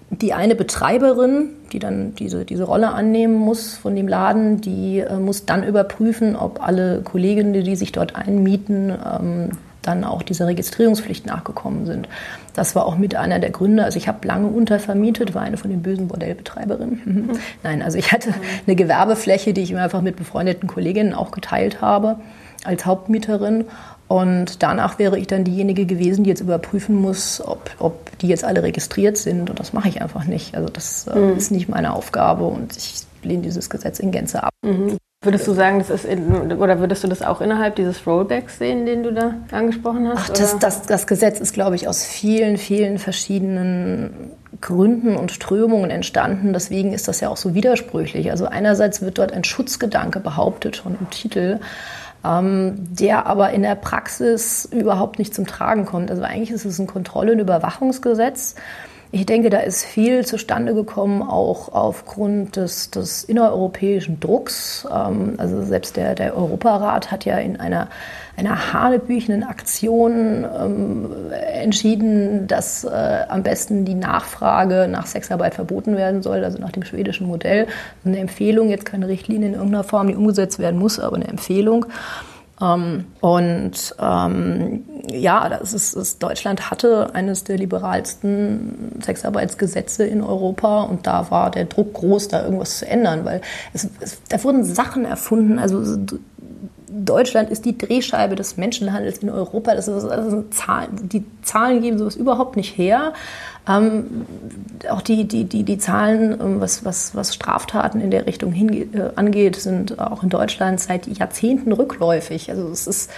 [0.10, 5.18] die eine Betreiberin, die dann diese, diese Rolle annehmen muss von dem Laden, die äh,
[5.18, 9.50] muss dann überprüfen, ob alle Kolleginnen, die sich dort einmieten, ähm,
[9.82, 12.10] dann auch dieser Registrierungspflicht nachgekommen sind.
[12.54, 13.84] Das war auch mit einer der Gründe.
[13.84, 17.02] Also ich habe lange untervermietet, war eine von den bösen Bordellbetreiberinnen.
[17.06, 17.30] Mhm.
[17.64, 18.34] Nein, also ich hatte
[18.66, 22.18] eine Gewerbefläche, die ich mir einfach mit befreundeten Kolleginnen auch geteilt habe
[22.64, 23.66] als Hauptmieterin.
[24.08, 28.44] Und danach wäre ich dann diejenige gewesen, die jetzt überprüfen muss, ob, ob die jetzt
[28.44, 29.50] alle registriert sind.
[29.50, 30.56] Und das mache ich einfach nicht.
[30.56, 31.38] Also das äh, mhm.
[31.38, 34.52] ist nicht meine Aufgabe und ich lehne dieses Gesetz in Gänze ab.
[34.64, 34.98] Mhm.
[35.26, 38.86] Würdest du sagen, das ist in, oder würdest du das auch innerhalb dieses Rollbacks sehen,
[38.86, 40.20] den du da angesprochen hast?
[40.20, 45.90] Ach, das, das, das Gesetz ist, glaube ich, aus vielen, vielen verschiedenen Gründen und Strömungen
[45.90, 46.54] entstanden.
[46.54, 48.30] Deswegen ist das ja auch so widersprüchlich.
[48.30, 51.60] Also einerseits wird dort ein Schutzgedanke behauptet, schon im Titel
[52.26, 56.10] der aber in der Praxis überhaupt nicht zum Tragen kommt.
[56.10, 58.56] Also eigentlich ist es ein Kontrolle- und Überwachungsgesetz.
[59.12, 64.86] Ich denke, da ist viel zustande gekommen, auch aufgrund des, des innereuropäischen Drucks.
[64.92, 67.90] Ähm, also selbst der, der Europarat hat ja in einer,
[68.38, 72.90] einer hanebüchenden Aktion ähm, entschieden, dass äh,
[73.30, 77.68] am besten die Nachfrage nach Sexarbeit verboten werden soll, also nach dem schwedischen Modell.
[78.04, 81.86] Eine Empfehlung, jetzt keine Richtlinie in irgendeiner Form, die umgesetzt werden muss, aber eine Empfehlung.
[82.62, 90.84] Ähm, und ähm, ja, das ist, ist, Deutschland hatte eines der liberalsten Sexarbeitsgesetze in Europa
[90.84, 93.42] und da war der Druck groß, da irgendwas zu ändern, weil
[93.74, 95.60] es, es, da wurden Sachen erfunden.
[95.60, 95.98] Also
[96.88, 99.76] Deutschland ist die Drehscheibe des Menschenhandels in Europa.
[99.76, 103.14] Das ist, das ist Zahlen, die Zahlen geben sowas überhaupt nicht her.
[103.68, 104.26] Ähm,
[104.90, 108.78] auch die, die, die, die Zahlen, ähm, was, was, was Straftaten in der Richtung hinge
[108.78, 112.52] äh, angeht, sind auch in Deutschland seit Jahrzehnten rückläufig.
[112.52, 113.10] Also es ist,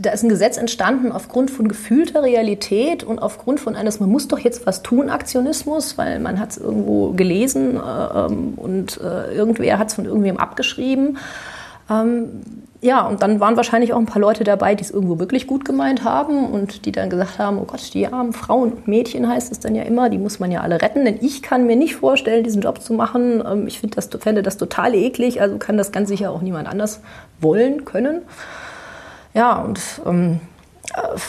[0.00, 4.28] da ist ein Gesetz entstanden aufgrund von gefühlter Realität und aufgrund von eines, man muss
[4.28, 9.34] doch jetzt was tun, Aktionismus, weil man hat es irgendwo gelesen äh, ähm, und äh,
[9.34, 11.18] irgendwer hat es von irgendwem abgeschrieben.
[11.88, 12.42] Ähm,
[12.80, 15.64] ja, und dann waren wahrscheinlich auch ein paar Leute dabei, die es irgendwo wirklich gut
[15.64, 19.50] gemeint haben und die dann gesagt haben, oh Gott, die armen Frauen und Mädchen heißt
[19.50, 21.96] es dann ja immer, die muss man ja alle retten, denn ich kann mir nicht
[21.96, 23.42] vorstellen, diesen Job zu machen.
[23.46, 26.68] Ähm, ich finde das, fände das total eklig, also kann das ganz sicher auch niemand
[26.68, 27.00] anders
[27.40, 28.22] wollen, können.
[29.32, 30.40] Ja, und ähm,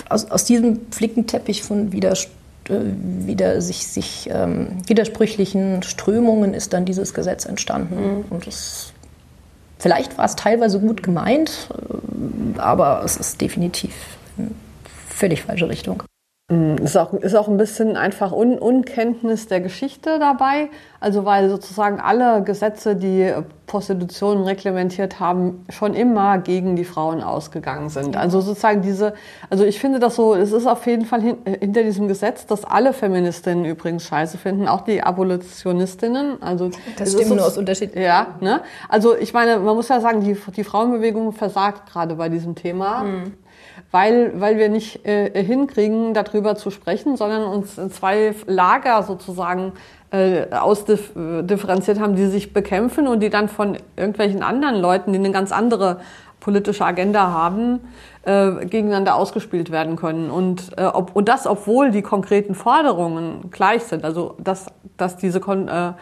[0.09, 2.37] aus, aus diesem Flickenteppich von Widerstand
[2.69, 2.79] äh,
[3.25, 7.95] wieder sich, sich ähm, widersprüchlichen Strömungen ist dann dieses Gesetz entstanden.
[7.95, 8.25] Mhm.
[8.29, 8.93] Und das
[9.79, 11.69] Vielleicht war es teilweise gut gemeint,
[12.55, 13.93] äh, aber es ist definitiv
[14.37, 14.51] eine
[15.09, 16.03] völlig falsche Richtung.
[16.49, 20.69] Mm, ist auch, ist auch ein bisschen einfach Un Unkenntnis der Geschichte dabei.
[21.01, 23.33] Also weil sozusagen alle Gesetze, die
[23.65, 28.15] Prostitution reglementiert haben, schon immer gegen die Frauen ausgegangen sind.
[28.15, 29.13] Also sozusagen diese,
[29.49, 32.63] also ich finde das so, es ist auf jeden Fall hin, hinter diesem Gesetz, dass
[32.63, 36.41] alle Feministinnen übrigens scheiße finden, auch die Abolitionistinnen.
[36.41, 37.93] Also das stimmt nur aus Unterschied.
[37.93, 38.61] Ja, ne?
[38.87, 43.03] Also ich meine, man muss ja sagen, die, die Frauenbewegung versagt gerade bei diesem Thema.
[43.03, 43.33] Mhm
[43.91, 49.73] weil, weil wir nicht äh, hinkriegen, darüber zu sprechen, sondern uns zwei Lager sozusagen
[50.11, 55.31] äh, ausdifferenziert haben, die sich bekämpfen und die dann von irgendwelchen anderen Leuten, die eine
[55.31, 55.99] ganz andere
[56.39, 57.81] politische Agenda haben,
[58.23, 60.29] äh, gegeneinander ausgespielt werden können.
[60.29, 64.05] Und, äh, ob, und das, obwohl die konkreten Forderungen gleich sind.
[64.05, 65.93] Also, dass, dass diese Kon äh,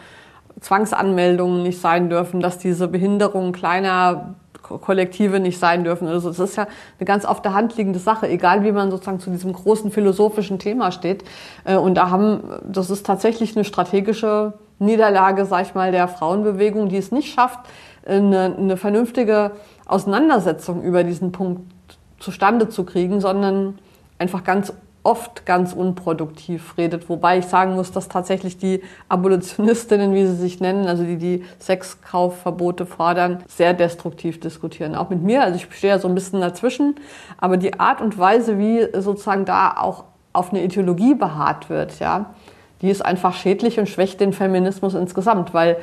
[0.60, 4.36] Zwangsanmeldungen nicht sein dürfen, dass diese Behinderungen kleiner
[4.68, 6.08] Kollektive nicht sein dürfen.
[6.08, 6.66] Also es ist ja
[6.98, 10.58] eine ganz auf der Hand liegende Sache, egal wie man sozusagen zu diesem großen philosophischen
[10.58, 11.24] Thema steht.
[11.64, 16.88] Äh, und da haben, das ist tatsächlich eine strategische Niederlage, sag ich mal, der Frauenbewegung,
[16.88, 17.60] die es nicht schafft,
[18.06, 19.52] eine, eine vernünftige
[19.86, 21.72] Auseinandersetzung über diesen Punkt
[22.18, 23.78] zustande zu kriegen, sondern
[24.18, 24.72] einfach ganz
[25.06, 27.08] oft ganz unproduktiv redet.
[27.08, 31.44] Wobei ich sagen muss, dass tatsächlich die Abolitionistinnen, wie sie sich nennen, also die die
[31.60, 34.96] Sexkaufverbote fordern, sehr destruktiv diskutieren.
[34.96, 35.42] Auch mit mir.
[35.42, 36.96] Also ich stehe ja so ein bisschen dazwischen.
[37.38, 42.34] Aber die Art und Weise, wie sozusagen da auch auf eine Ideologie beharrt wird, ja,
[42.82, 45.76] die ist einfach schädlich und schwächt den Feminismus insgesamt, weil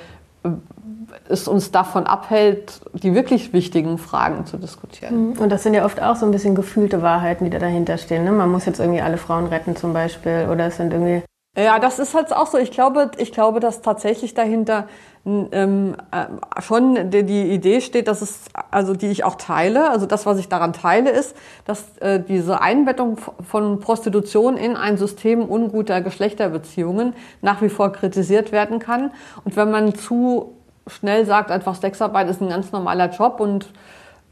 [1.30, 5.30] es uns davon abhält, die wirklich wichtigen Fragen zu diskutieren.
[5.30, 5.40] Mhm.
[5.40, 8.24] Und das sind ja oft auch so ein bisschen gefühlte Wahrheiten, die da dahinter stehen.
[8.24, 8.32] Ne?
[8.32, 11.24] Man muss jetzt irgendwie alle Frauen retten zum Beispiel oder es sind irgendwie...
[11.56, 12.58] Ja, das ist halt auch so.
[12.58, 14.88] Ich glaube, ich glaube, dass tatsächlich dahinter
[15.26, 20.06] ähm, äh, schon die, die, Idee steht, dass es, also die ich auch teile, also
[20.06, 23.18] das, was ich daran teile, ist, dass äh, diese Einbettung
[23.50, 29.12] von Prostitution in ein System unguter Geschlechterbeziehungen nach wie vor kritisiert werden kann.
[29.46, 30.58] Und wenn man zu
[30.88, 33.72] schnell sagt, einfach Sexarbeit ist ein ganz normaler Job und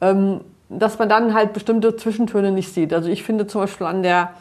[0.01, 2.93] ähm, dass man dann halt bestimmte Zwischentöne nicht sieht.
[2.93, 4.32] Also ich finde zum Beispiel an der,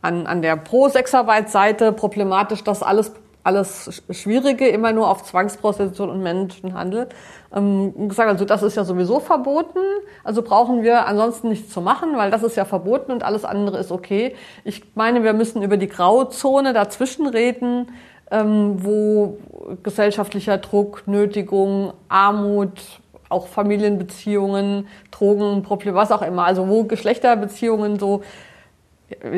[0.00, 3.12] an, an der Pro-Sexarbeit-Seite problematisch, dass alles,
[3.46, 7.08] alles Schwierige immer nur auf Zwangsprostitution und Menschenhandel
[7.54, 9.78] ähm, gesagt, also das ist ja sowieso verboten,
[10.24, 13.78] also brauchen wir ansonsten nichts zu machen, weil das ist ja verboten und alles andere
[13.78, 14.34] ist okay.
[14.64, 17.92] Ich meine, wir müssen über die Grauzone dazwischen reden,
[18.30, 19.38] ähm, wo
[19.82, 28.22] gesellschaftlicher Druck, Nötigung, Armut, auch Familienbeziehungen, Drogenprobleme, was auch immer, also wo Geschlechterbeziehungen so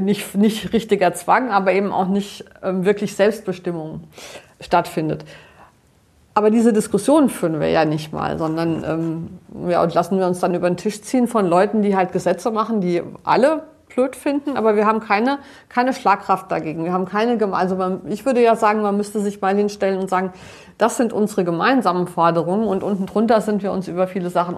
[0.00, 4.04] nicht, nicht richtiger Zwang, aber eben auch nicht ähm, wirklich Selbstbestimmung
[4.60, 5.24] stattfindet.
[6.34, 10.40] Aber diese Diskussion führen wir ja nicht mal, sondern ähm, ja, und lassen wir uns
[10.40, 14.56] dann über den Tisch ziehen von Leuten, die halt Gesetze machen, die alle blöd finden,
[14.56, 16.84] aber wir haben keine, keine Schlagkraft dagegen.
[16.84, 20.08] Wir haben keine, also man, ich würde ja sagen, man müsste sich mal hinstellen und
[20.08, 20.32] sagen,
[20.78, 24.54] Das sind unsere gemeinsamen Forderungen und unten drunter sind wir uns über viele Sachen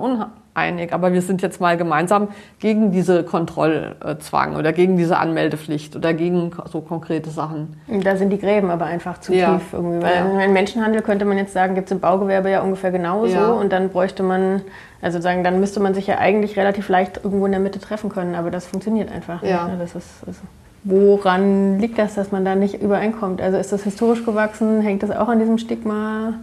[0.60, 0.92] uneinig.
[0.92, 6.50] Aber wir sind jetzt mal gemeinsam gegen diese Kontrollzwang oder gegen diese Anmeldepflicht oder gegen
[6.70, 7.76] so konkrete Sachen.
[7.88, 9.54] Da sind die Gräben aber einfach zu Ja.
[9.54, 10.02] tief irgendwie.
[10.02, 10.40] Weil Ja.
[10.44, 13.34] im Menschenhandel könnte man jetzt sagen, gibt es im Baugewerbe ja ungefähr genauso.
[13.34, 13.48] Ja.
[13.48, 14.62] Und dann bräuchte man,
[15.02, 18.10] also sagen, dann müsste man sich ja eigentlich relativ leicht irgendwo in der Mitte treffen
[18.10, 18.34] können.
[18.34, 19.64] Aber das funktioniert einfach Ja.
[19.64, 19.72] nicht.
[19.74, 19.78] Ne?
[19.80, 20.40] Das ist, also
[20.84, 23.40] woran liegt das, dass man da nicht übereinkommt?
[23.42, 24.80] Also ist das historisch gewachsen?
[24.80, 26.34] Hängt das auch an diesem Stigma?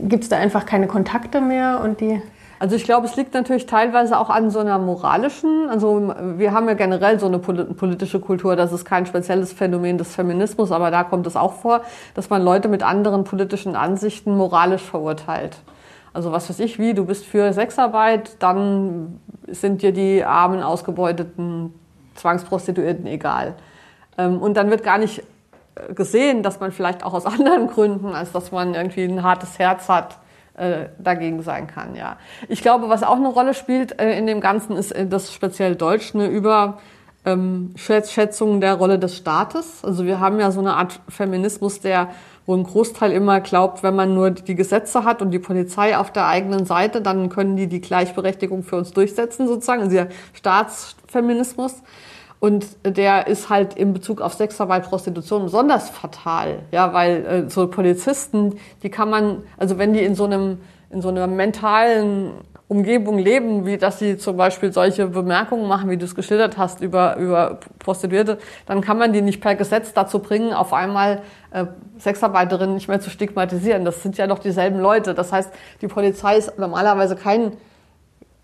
[0.00, 2.20] Gibt es da einfach keine Kontakte mehr und die
[2.64, 6.66] Also ich glaube, es liegt natürlich teilweise auch an so einer moralischen, also wir haben
[6.66, 10.90] ja generell so eine poli- politische Kultur, das ist kein spezielles Phänomen des Feminismus, aber
[10.90, 11.82] da kommt es auch vor,
[12.14, 15.58] dass man Leute mit anderen politischen Ansichten moralisch verurteilt.
[16.14, 21.74] Also was weiß ich, wie, du bist für Sexarbeit, dann sind dir die armen, ausgebeuteten
[22.14, 23.56] Zwangsprostituierten egal.
[24.16, 25.22] Ähm, Und dann wird gar nicht
[25.74, 29.58] äh, gesehen, dass man vielleicht auch aus anderen Gründen, als dass man irgendwie ein hartes
[29.58, 30.16] Herz hat,
[30.98, 31.94] dagegen sein kann.
[31.96, 32.16] Ja,
[32.48, 35.74] ich glaube, was auch eine Rolle spielt äh, in dem Ganzen, ist äh, das speziell
[35.76, 36.78] Deutsch eine über
[37.24, 37.74] ähm,
[38.60, 39.84] der Rolle des Staates.
[39.84, 42.08] Also wir haben ja so eine Art Feminismus, der
[42.46, 46.12] wo ein Großteil immer glaubt, wenn man nur die Gesetze hat und die Polizei auf
[46.12, 49.82] der eigenen Seite, dann können die die Gleichberechtigung für uns durchsetzen sozusagen.
[49.82, 51.82] Also der Staatsfeminismus.
[52.44, 56.58] Und der ist halt in Bezug auf Sexarbeit, Prostitution besonders fatal.
[56.72, 60.58] Ja, weil äh, so Polizisten, die kann man, also wenn die in so einem,
[60.90, 62.32] in so einer mentalen
[62.68, 66.82] Umgebung leben, wie dass sie zum Beispiel solche Bemerkungen machen, wie du es geschildert hast,
[66.82, 68.36] über, über Prostituierte,
[68.66, 71.64] dann kann man die nicht per Gesetz dazu bringen, auf einmal äh,
[71.98, 73.86] Sexarbeiterinnen nicht mehr zu stigmatisieren.
[73.86, 75.14] Das sind ja doch dieselben Leute.
[75.14, 77.52] Das heißt, die Polizei ist normalerweise kein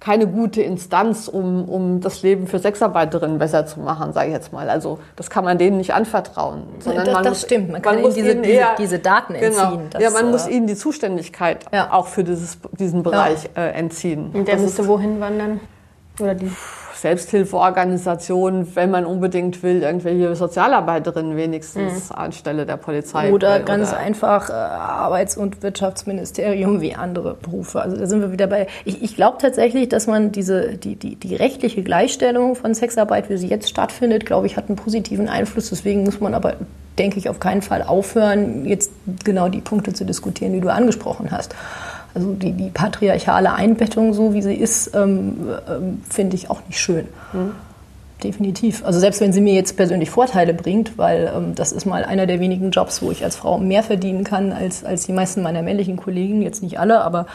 [0.01, 4.51] keine gute Instanz, um, um das Leben für Sexarbeiterinnen besser zu machen, sage ich jetzt
[4.53, 4.71] mal.
[4.71, 6.63] Also das kann man denen nicht anvertrauen.
[6.79, 7.71] Sondern Das- man das muss, stimmt.
[7.71, 9.45] Man kann ihnen muss diese- ihnen diese- diese Daten Genau.
[9.47, 9.81] entziehen.
[9.91, 11.93] Das, ja, man muss äh, ihnen die Zuständigkeit Ja.
[11.93, 14.31] auch für dieses, diesen Bereich äh, entziehen.
[14.33, 15.61] Und der Das müsste ist wohin wandern?
[16.19, 16.51] Oder die?
[16.95, 23.29] Selbsthilfeorganisationen, wenn man unbedingt will, irgendwelche Sozialarbeiterinnen wenigstens anstelle der Polizei.
[23.29, 23.35] Mhm.
[23.35, 27.81] Oder äh, ganz oder- einfach äh, Arbeits- und Wirtschaftsministerium wie andere Berufe.
[27.81, 28.67] Also da sind wir wieder bei.
[28.85, 33.37] Ich, ich glaube tatsächlich, dass man diese die, die, die rechtliche Gleichstellung von Sexarbeit, wie
[33.37, 35.71] sie jetzt stattfindet, glaube ich, hat einen positiven Einfluss.
[35.71, 36.55] Deswegen muss man aber,
[36.99, 38.91] denke ich, auf keinen Fall aufhören, jetzt
[39.25, 41.55] genau die Punkte zu diskutieren, die du angesprochen hast.
[42.15, 46.81] Also die, die patriarchale Einbettung, so wie sie ist, ähm, ähm, finde ich auch nicht
[46.81, 47.07] schön.
[48.23, 48.85] Definitiv.
[48.85, 52.27] Also selbst wenn sie mir jetzt persönlich Vorteile bringt, weil ähm, das ist mal einer
[52.27, 55.63] der wenigen Jobs, wo ich als Frau mehr verdienen kann als, als die meisten meiner
[55.63, 57.27] männlichen Kollegen, jetzt nicht alle, aber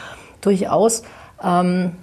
[0.42, 1.04] durchaus.
[1.44, 1.94] Ähm,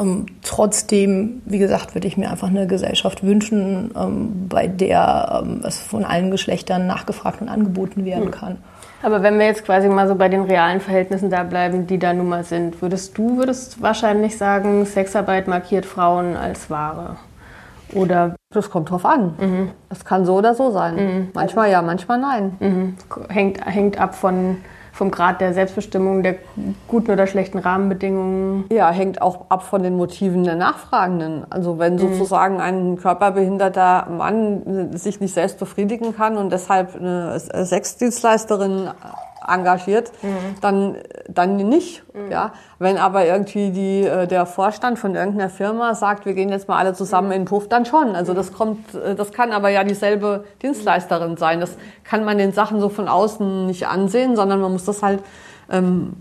[0.00, 5.62] ähm, trotzdem, wie gesagt, würde ich mir einfach eine Gesellschaft wünschen, ähm, bei der ähm,
[5.64, 8.58] es von allen Geschlechtern nachgefragt und angeboten werden kann.
[9.02, 12.12] Aber wenn wir jetzt quasi mal so bei den realen Verhältnissen da bleiben, die da
[12.12, 17.16] nun mal sind, würdest du würdest wahrscheinlich sagen, Sexarbeit markiert Frauen als Ware?
[17.92, 19.72] Oder Das kommt drauf an.
[19.88, 21.28] Das kann so oder so sein.
[21.34, 22.56] Manchmal ja, manchmal nein.
[22.60, 22.96] mhm,
[23.28, 24.58] hängt, hängt ab von,
[25.00, 26.34] vom Grad der Selbstbestimmung, der
[26.86, 28.66] guten oder schlechten Rahmenbedingungen?
[28.70, 31.46] Ja, hängt auch ab von den Motiven der Nachfragenden.
[31.48, 38.90] Also wenn sozusagen ein körperbehinderter Mann sich nicht selbst befriedigen kann und deshalb eine Sexdienstleisterin
[39.50, 40.12] engagiert,
[40.60, 40.96] dann,
[41.28, 42.02] dann nicht.
[42.30, 42.52] Ja?
[42.78, 46.78] Wenn aber irgendwie die, äh, der Vorstand von irgendeiner Firma sagt, wir gehen jetzt mal
[46.78, 48.14] alle zusammen in den Puff, dann schon.
[48.14, 51.60] Also das kommt, äh, das kann aber ja dieselbe Dienstleisterin sein.
[51.60, 55.22] Das kann man den Sachen so von außen nicht ansehen, sondern man muss das halt
[55.70, 56.14] ähm,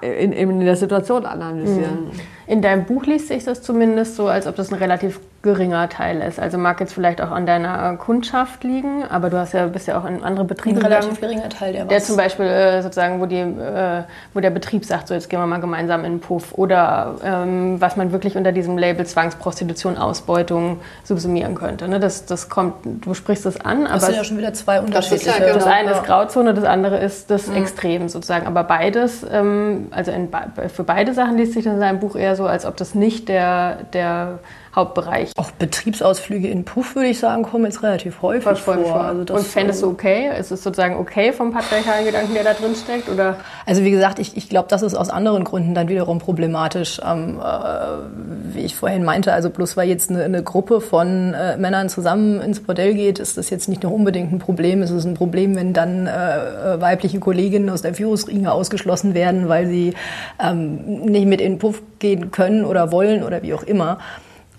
[0.00, 2.10] in, in der Situation analysieren.
[2.46, 6.20] In deinem Buch liest sich das zumindest so, als ob das ein relativ geringer Teil
[6.20, 6.38] ist.
[6.38, 9.98] Also mag jetzt vielleicht auch an deiner Kundschaft liegen, aber du hast ja, bist ja
[9.98, 11.20] auch in andere Betriebe Ein relativ gegangen.
[11.34, 12.06] geringer Teil der Der was.
[12.06, 15.46] zum Beispiel äh, sozusagen, wo, die, äh, wo der Betrieb sagt, so jetzt gehen wir
[15.46, 16.52] mal gemeinsam in den Puff.
[16.54, 21.88] Oder ähm, was man wirklich unter diesem Label Zwangsprostitution, Ausbeutung subsumieren könnte.
[21.88, 21.98] Ne?
[21.98, 24.80] Das, das kommt, du sprichst das an, aber Das sind ja schon wieder zwei ist
[24.80, 25.40] ja unterschiedliche.
[25.40, 25.54] genau.
[25.54, 26.02] das eine ist Ja.
[26.04, 28.46] Grauzone, das andere ist das Extrem sozusagen.
[28.46, 30.28] Aber beides, ähm, also in,
[30.72, 33.28] für beide Sachen liest sich das in seinem Buch eher so, als ob das nicht
[33.28, 34.38] der, der
[34.74, 39.04] Hauptbereich Auch Betriebsausflüge in Puff, würde ich sagen, kommen jetzt relativ häufig vor.
[39.04, 40.30] Also das, Und fändest du okay?
[40.38, 43.10] Ist es sozusagen okay vom patriarchalen Gedanken, der da drin steckt?
[43.10, 43.36] Oder?
[43.66, 47.02] Also wie gesagt, ich, ich glaube, das ist aus anderen Gründen dann wiederum problematisch.
[47.04, 51.58] Ähm, äh, wie ich vorhin meinte, also bloß weil jetzt eine, eine Gruppe von äh,
[51.58, 54.80] Männern zusammen ins Bordell geht, ist das jetzt nicht nur unbedingt ein Problem.
[54.80, 59.66] Es ist ein Problem, wenn dann äh, weibliche Kolleginnen aus der Führungsriege ausgeschlossen werden, weil
[59.66, 59.92] sie
[60.42, 63.98] ähm, nicht mit in den Puff gehen können oder wollen oder wie auch immer.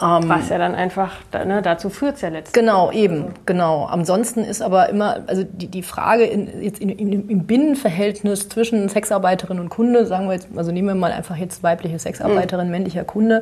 [0.02, 2.54] Ähm, Was ja dann einfach, ne, dazu führt es ja letztendlich.
[2.54, 3.86] Genau, eben, genau.
[3.86, 8.90] Ansonsten ist aber immer, also die, die Frage in, jetzt in, in, im Binnenverhältnis zwischen
[8.90, 12.72] Sexarbeiterin und Kunde, sagen wir jetzt, also nehmen wir mal einfach jetzt weibliche Sexarbeiterin, mhm.
[12.72, 13.42] männlicher Kunde,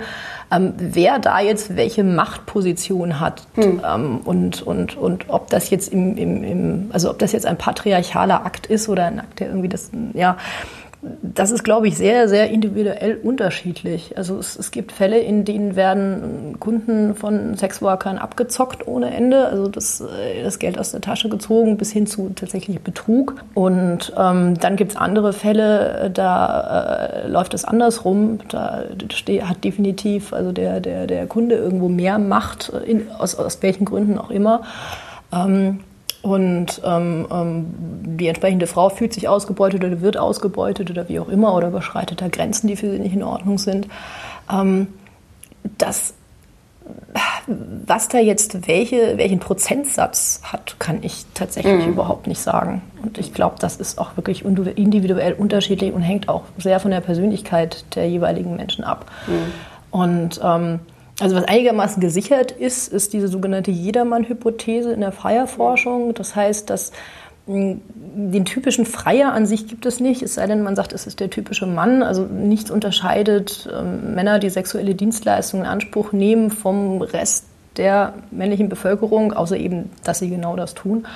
[0.51, 3.81] ähm, wer da jetzt welche Machtposition hat mhm.
[3.87, 7.57] ähm, und, und, und ob das jetzt im, im, im, also ob das jetzt ein
[7.57, 10.35] patriarchaler Akt ist oder ein Akt, der irgendwie das, ja,
[11.01, 14.15] das ist, glaube ich, sehr, sehr individuell unterschiedlich.
[14.17, 19.67] Also es, es, gibt Fälle, in denen werden Kunden von Sexworkern abgezockt ohne Ende, also
[19.67, 23.35] das, äh, das Geld aus der Tasche gezogen bis hin zu tatsächlich Betrug.
[23.55, 28.39] Und ähm, dann gibt es andere Fälle, da äh, läuft es andersrum.
[28.49, 28.83] Da
[29.43, 34.19] hat definitiv also der, der, der Kunde irgendwo mehr Macht, in, aus, aus welchen Gründen
[34.19, 34.61] auch immer.
[35.33, 35.79] Ähm,
[36.21, 37.65] und ähm, ähm,
[38.17, 42.21] die entsprechende Frau fühlt sich ausgebeutet oder wird ausgebeutet oder wie auch immer oder überschreitet
[42.21, 43.87] da Grenzen, die für sie nicht in Ordnung sind.
[44.51, 44.87] Ähm,
[45.77, 46.13] das,
[47.85, 51.93] was da jetzt welche, welchen Prozentsatz hat, kann ich tatsächlich mhm.
[51.93, 52.83] überhaupt nicht sagen.
[53.01, 57.01] Und ich glaube, das ist auch wirklich individuell unterschiedlich und hängt auch sehr von der
[57.01, 59.09] Persönlichkeit der jeweiligen Menschen ab.
[59.27, 59.33] Mhm.
[59.91, 60.79] Und ähm,
[61.21, 66.13] also was einigermaßen gesichert ist, ist diese sogenannte Jedermann-Hypothese in der Freierforschung.
[66.13, 66.91] Das heißt, dass
[67.47, 67.81] hm,
[68.31, 71.19] den typischen Freier an sich gibt es nicht, es sei denn, man sagt, es ist
[71.19, 72.03] der typische Mann.
[72.03, 77.45] Also nichts unterscheidet ähm, Männer, die sexuelle Dienstleistungen in Anspruch nehmen, vom Rest
[77.77, 81.07] der männlichen Bevölkerung, außer eben, dass sie genau das tun.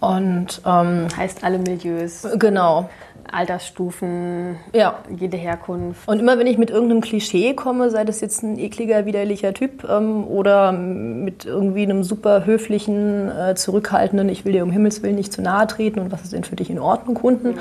[0.00, 2.26] Und ähm, heißt alle Milieus.
[2.38, 2.90] Genau.
[3.30, 4.98] Altersstufen, ja.
[5.14, 6.06] jede Herkunft.
[6.08, 9.84] Und immer wenn ich mit irgendeinem Klischee komme, sei das jetzt ein ekliger, widerlicher Typ
[9.88, 15.16] ähm, oder mit irgendwie einem super höflichen, äh, zurückhaltenden, ich will dir um Himmels Willen
[15.16, 17.58] nicht zu nahe treten und was ist denn für dich in Ordnung, Kunden, mhm.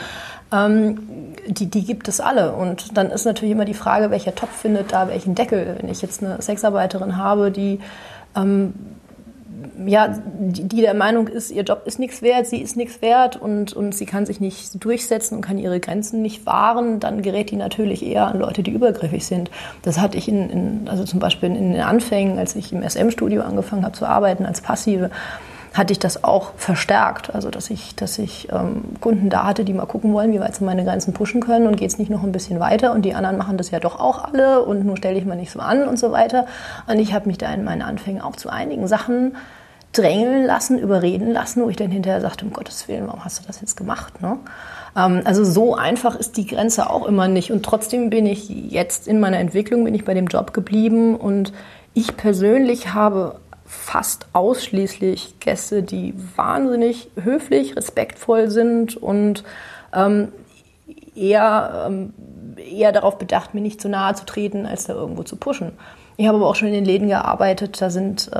[0.52, 1.00] ähm,
[1.48, 2.54] die, die gibt es alle.
[2.54, 5.78] Und dann ist natürlich immer die Frage, welcher Topf findet da welchen Deckel.
[5.80, 7.80] Wenn ich jetzt eine Sexarbeiterin habe, die
[8.36, 8.74] ähm,
[9.86, 13.36] ja, die, die der Meinung ist, ihr Job ist nichts wert, sie ist nichts wert
[13.36, 17.52] und, und sie kann sich nicht durchsetzen und kann ihre Grenzen nicht wahren, dann gerät
[17.52, 19.52] die natürlich eher an Leute, die übergriffig sind.
[19.82, 23.42] Das hatte ich in, in also zum Beispiel in den Anfängen, als ich im SM-Studio
[23.42, 25.10] angefangen habe zu arbeiten als Passive,
[25.74, 27.34] hatte ich das auch verstärkt.
[27.34, 30.56] Also dass ich, dass ich ähm, Kunden da hatte, die mal gucken wollen, wie weit
[30.56, 33.16] sie meine Grenzen pushen können und geht es nicht noch ein bisschen weiter und die
[33.16, 35.88] anderen machen das ja doch auch alle und nur stelle ich mal nicht so an
[35.88, 36.46] und so weiter.
[36.88, 39.36] Und ich habe mich da in meinen Anfängen auch zu einigen Sachen
[39.94, 43.44] drängeln lassen, überreden lassen, wo ich dann hinterher sagte, um Gottes Willen, warum hast du
[43.48, 44.22] das jetzt gemacht?
[44.22, 44.38] Ne?
[44.96, 47.52] Ähm, also so einfach ist die Grenze auch immer nicht.
[47.52, 51.54] Und trotzdem bin ich jetzt in meiner Entwicklung, bin ich bei dem Job geblieben und
[51.94, 53.40] ich persönlich habe
[53.74, 59.44] fast ausschließlich Gäste, die wahnsinnig höflich, respektvoll sind und
[59.94, 60.30] ähm,
[61.16, 62.14] eher, ähm,
[62.58, 65.74] eher darauf bedacht, mir nicht zu nahe zu treten, als da irgendwo zu pushen.
[66.16, 67.82] Ich habe aber auch schon in den Läden gearbeitet.
[67.82, 68.38] Da sind, äh,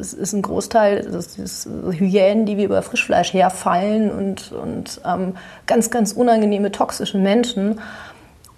[0.00, 5.34] es ist ein Großteil, das ist Hyänen, die wie über Frischfleisch herfallen und, und ähm,
[5.66, 7.80] ganz, ganz unangenehme, toxische Menschen.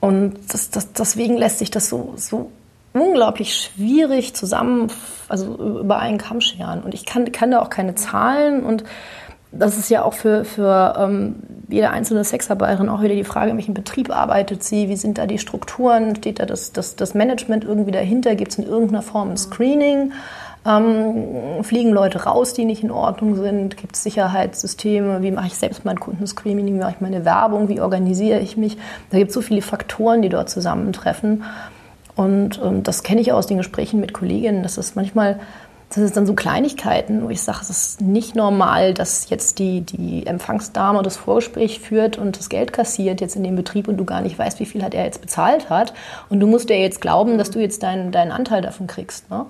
[0.01, 2.51] Und das, das, deswegen lässt sich das so, so
[3.01, 4.89] unglaublich schwierig zusammen,
[5.29, 6.83] also über einen Kamm scheren.
[6.83, 8.63] Und ich kann, kann da auch keine Zahlen.
[8.65, 8.85] Und
[9.51, 11.37] das ist ja auch für, für ähm,
[11.69, 15.27] jede einzelne Sexarbeiterin auch wieder die Frage, in welchem Betrieb arbeitet sie, wie sind da
[15.27, 19.31] die Strukturen, steht da das, das, das Management irgendwie dahinter, gibt es in irgendeiner Form
[19.31, 20.13] ein Screening,
[20.67, 25.55] ähm, fliegen Leute raus, die nicht in Ordnung sind, gibt es Sicherheitssysteme, wie mache ich
[25.55, 28.77] selbst mein Kundenscreening, wie mache ich meine Werbung, wie organisiere ich mich,
[29.11, 31.45] da gibt es so viele Faktoren, die dort zusammentreffen
[32.19, 35.39] und, und das kenne ich aus den Gesprächen mit Kolleginnen, dass es manchmal
[35.89, 39.81] das sind dann so Kleinigkeiten, wo ich sage, es ist nicht normal, dass jetzt die,
[39.81, 44.05] die Empfangsdame das Vorgespräch führt und das Geld kassiert jetzt in dem Betrieb und du
[44.05, 45.95] gar nicht weißt, wie viel hat er jetzt bezahlt hat.
[46.29, 49.31] Und du musst ja jetzt glauben, dass du jetzt deinen, deinen Anteil davon kriegst.
[49.31, 49.47] Ne?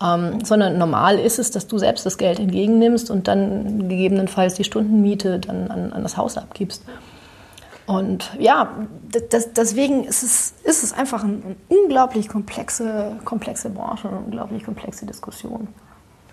[0.00, 4.64] Ähm, sondern normal ist es, dass du selbst das Geld entgegennimmst und dann gegebenenfalls die
[4.64, 6.84] Stundenmiete dann an, an das Haus abgibst.
[7.86, 8.70] Und ja,
[9.30, 15.04] das, deswegen ist es, ist es einfach eine unglaublich komplexe, komplexe Branche, eine unglaublich komplexe
[15.04, 15.68] Diskussion.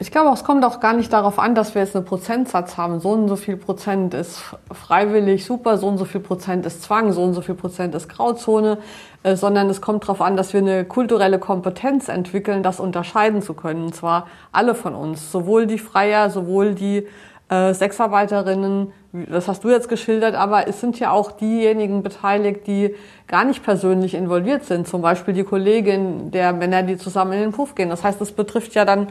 [0.01, 3.01] Ich glaube, es kommt auch gar nicht darauf an, dass wir jetzt einen Prozentsatz haben.
[3.01, 4.41] So und so viel Prozent ist
[4.71, 8.07] freiwillig super, so und so viel Prozent ist Zwang, so und so viel Prozent ist
[8.07, 8.77] Grauzone,
[9.23, 13.53] äh, sondern es kommt darauf an, dass wir eine kulturelle Kompetenz entwickeln, das unterscheiden zu
[13.53, 13.83] können.
[13.87, 17.05] Und zwar alle von uns, sowohl die Freier, sowohl die
[17.49, 22.95] äh, Sexarbeiterinnen, das hast du jetzt geschildert, aber es sind ja auch diejenigen beteiligt, die
[23.27, 24.87] gar nicht persönlich involviert sind.
[24.87, 27.89] Zum Beispiel die Kollegin der Männer, die zusammen in den Puff gehen.
[27.89, 29.07] Das heißt, es betrifft ja dann,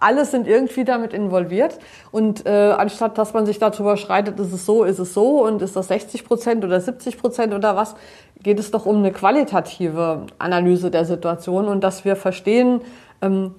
[0.00, 1.78] alle sind irgendwie damit involviert.
[2.10, 5.62] Und äh, anstatt, dass man sich darüber streitet, ist es so, ist es so und
[5.62, 7.94] ist das 60 Prozent oder 70 Prozent oder was,
[8.42, 12.80] geht es doch um eine qualitative Analyse der Situation und dass wir verstehen,
[13.22, 13.54] ähm,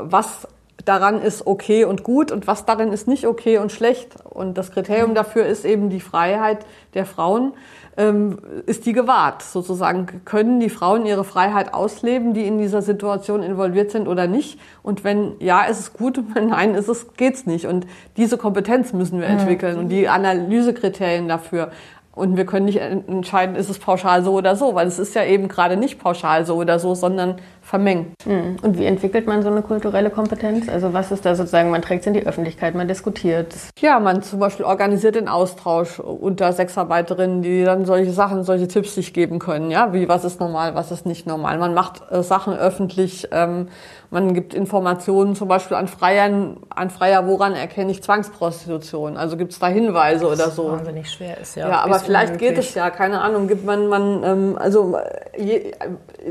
[0.00, 0.46] was
[0.84, 4.16] daran ist okay und gut und was darin ist nicht okay und schlecht.
[4.24, 5.14] Und das Kriterium mhm.
[5.14, 7.52] dafür ist eben die Freiheit der Frauen.
[7.96, 9.42] Ähm, ist die gewahrt?
[9.42, 14.58] Sozusagen können die Frauen ihre Freiheit ausleben, die in dieser Situation involviert sind oder nicht?
[14.82, 17.66] Und wenn ja, ist es gut und wenn nein, ist es geht's nicht.
[17.66, 19.38] Und diese Kompetenz müssen wir mhm.
[19.38, 21.70] entwickeln und die Analysekriterien dafür.
[22.14, 25.24] Und wir können nicht entscheiden, ist es pauschal so oder so, weil es ist ja
[25.24, 27.36] eben gerade nicht pauschal so oder so, sondern
[27.74, 28.14] vermengt.
[28.22, 28.54] Hm.
[28.62, 30.68] Und wie entwickelt man so eine kulturelle Kompetenz?
[30.68, 33.52] Also was ist da sozusagen, man trägt es in die Öffentlichkeit, man diskutiert.
[33.80, 38.94] Ja, man zum Beispiel organisiert den Austausch unter Sexarbeiterinnen, die dann solche Sachen, solche Tipps
[38.94, 41.58] sich geben können, ja, wie was ist normal, was ist nicht normal.
[41.58, 43.66] Man macht äh, Sachen öffentlich, ähm,
[44.10, 49.16] man gibt Informationen zum Beispiel an Freiern, an Freier, woran erkenne ich Zwangsprostitution?
[49.16, 50.70] Also gibt es da Hinweise oder so?
[50.70, 51.68] Wahnsinnig schwer ist ja.
[51.68, 52.50] Ja, aber vielleicht unmöglich.
[52.50, 54.96] geht es ja, keine Ahnung, gibt man, man, ähm, also
[55.36, 55.72] je,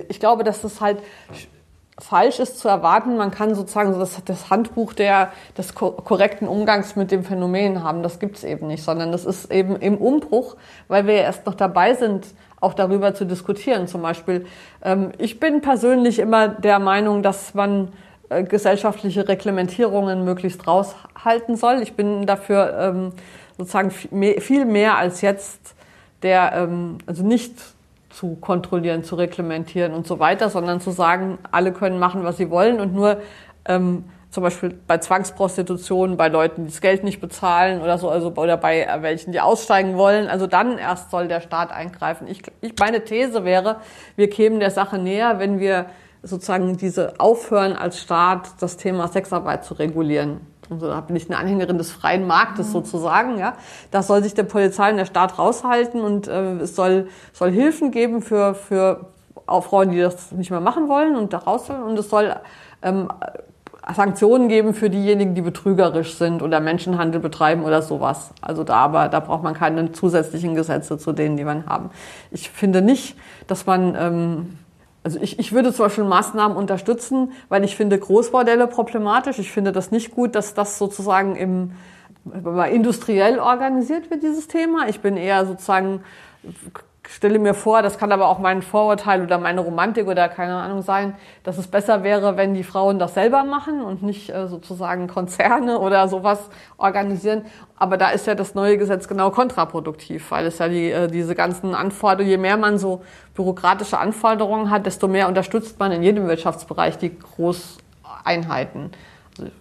[0.07, 0.99] ich glaube, dass das halt
[2.03, 7.11] falsch ist zu erwarten, man kann sozusagen das, das Handbuch der, des korrekten Umgangs mit
[7.11, 8.03] dem Phänomen haben.
[8.03, 11.45] Das gibt es eben nicht, sondern das ist eben im Umbruch, weil wir ja erst
[11.45, 12.27] noch dabei sind,
[12.59, 13.87] auch darüber zu diskutieren.
[13.87, 14.45] Zum Beispiel,
[14.83, 17.93] ähm, ich bin persönlich immer der Meinung, dass man
[18.29, 21.81] äh, gesellschaftliche Reglementierungen möglichst raushalten soll.
[21.81, 23.13] Ich bin dafür ähm,
[23.57, 25.75] sozusagen viel mehr als jetzt
[26.21, 27.53] der, ähm, also nicht
[28.13, 32.49] zu kontrollieren, zu reglementieren und so weiter, sondern zu sagen, alle können machen, was sie
[32.49, 33.17] wollen und nur
[33.65, 38.33] ähm, zum Beispiel bei Zwangsprostitution, bei Leuten, die das Geld nicht bezahlen oder so, also
[38.35, 42.27] oder bei welchen, die aussteigen wollen, also dann erst soll der Staat eingreifen.
[42.27, 43.77] Ich, ich meine These wäre,
[44.15, 45.87] wir kämen der Sache näher, wenn wir
[46.23, 50.52] sozusagen diese aufhören als Staat das Thema Sexarbeit zu regulieren.
[50.69, 53.37] Also da bin ich eine Anhängerin des freien Marktes sozusagen.
[53.37, 53.53] Ja,
[53.91, 57.91] das soll sich der Polizei und der Staat raushalten und äh, es soll soll Hilfen
[57.91, 59.07] geben für für
[59.45, 62.33] auch Frauen, die das nicht mehr machen wollen und da raus sollen und es soll
[62.81, 63.09] ähm,
[63.93, 68.31] Sanktionen geben für diejenigen, die betrügerisch sind oder Menschenhandel betreiben oder sowas.
[68.41, 71.89] Also da aber da braucht man keine zusätzlichen Gesetze zu denen, die man haben.
[72.31, 74.59] Ich finde nicht, dass man ähm,
[75.03, 79.37] also ich, ich würde zum Beispiel Maßnahmen unterstützen, weil ich finde Großbordelle problematisch.
[79.37, 81.71] Ich finde das nicht gut, dass das sozusagen im,
[82.71, 84.87] industriell organisiert wird, dieses Thema.
[84.87, 86.03] Ich bin eher sozusagen
[87.07, 90.81] stelle mir vor, das kann aber auch mein Vorurteil oder meine Romantik oder keine Ahnung
[90.81, 95.07] sein, dass es besser wäre, wenn die Frauen das selber machen und nicht äh, sozusagen
[95.07, 97.45] Konzerne oder sowas organisieren.
[97.77, 101.35] Aber da ist ja das neue Gesetz genau kontraproduktiv, weil es ja die, äh, diese
[101.35, 103.01] ganzen Anforderungen, je mehr man so
[103.35, 108.91] bürokratische Anforderungen hat, desto mehr unterstützt man in jedem Wirtschaftsbereich die Großeinheiten.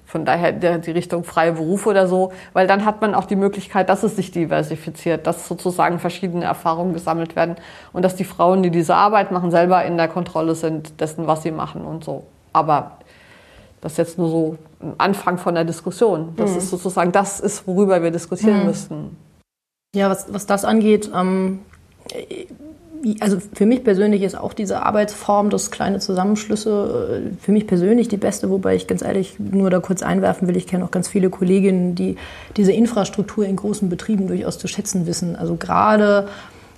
[0.05, 3.89] Von daher die Richtung freie Berufe oder so, weil dann hat man auch die Möglichkeit,
[3.89, 7.57] dass es sich diversifiziert, dass sozusagen verschiedene Erfahrungen gesammelt werden
[7.93, 11.43] und dass die Frauen, die diese Arbeit machen, selber in der Kontrolle sind dessen, was
[11.43, 12.25] sie machen und so.
[12.53, 12.99] Aber
[13.81, 16.35] das ist jetzt nur so ein Anfang von der Diskussion.
[16.37, 16.59] Das mhm.
[16.59, 18.67] ist sozusagen, das ist, worüber wir diskutieren mhm.
[18.67, 19.17] müssten.
[19.95, 21.61] Ja, was, was das angeht, ähm,
[23.21, 28.09] also für mich persönlich ist auch diese Arbeitsform, das kleine Zusammenschlüsse, äh, für mich persönlich
[28.09, 31.09] die beste, wobei ich ganz ehrlich nur da kurz einwerfen will, ich kenne auch ganz
[31.09, 32.17] viele Kolleginnen, die
[32.57, 35.37] diese Infrastruktur in großen Betrieben durchaus zu schätzen wissen.
[35.37, 36.29] Also gerade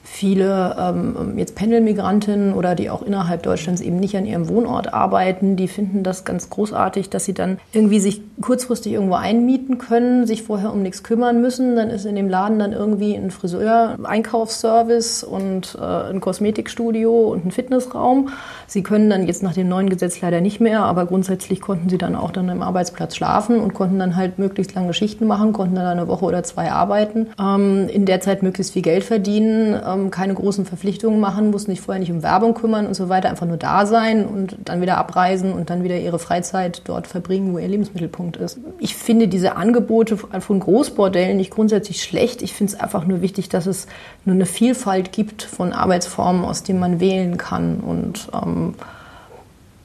[0.05, 5.57] viele ähm, jetzt Pendelmigrantinnen oder die auch innerhalb Deutschlands eben nicht an ihrem Wohnort arbeiten,
[5.57, 10.43] die finden das ganz großartig, dass sie dann irgendwie sich kurzfristig irgendwo einmieten können, sich
[10.43, 11.75] vorher um nichts kümmern müssen.
[11.75, 17.47] Dann ist in dem Laden dann irgendwie ein Friseur, Einkaufsservice und äh, ein Kosmetikstudio und
[17.47, 18.29] ein Fitnessraum.
[18.67, 21.99] Sie können dann jetzt nach dem neuen Gesetz leider nicht mehr, aber grundsätzlich konnten sie
[21.99, 25.77] dann auch dann im Arbeitsplatz schlafen und konnten dann halt möglichst lange Schichten machen, konnten
[25.77, 30.11] dann eine Woche oder zwei arbeiten, ähm, in der Zeit möglichst viel Geld verdienen ähm,
[30.11, 33.47] keine großen Verpflichtungen machen, mussten sich vorher nicht um Werbung kümmern und so weiter, einfach
[33.47, 37.59] nur da sein und dann wieder abreisen und dann wieder ihre Freizeit dort verbringen, wo
[37.59, 38.59] ihr Lebensmittelpunkt ist.
[38.79, 42.43] Ich finde diese Angebote von Großbordellen nicht grundsätzlich schlecht.
[42.43, 43.87] Ich finde es einfach nur wichtig, dass es
[44.25, 48.75] nur eine Vielfalt gibt von Arbeitsformen, aus denen man wählen kann und ähm,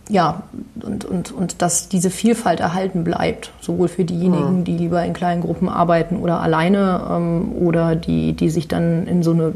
[0.09, 0.41] ja,
[0.81, 5.41] und, und, und dass diese Vielfalt erhalten bleibt, sowohl für diejenigen, die lieber in kleinen
[5.41, 9.53] Gruppen arbeiten oder alleine ähm, oder die, die sich dann in so eine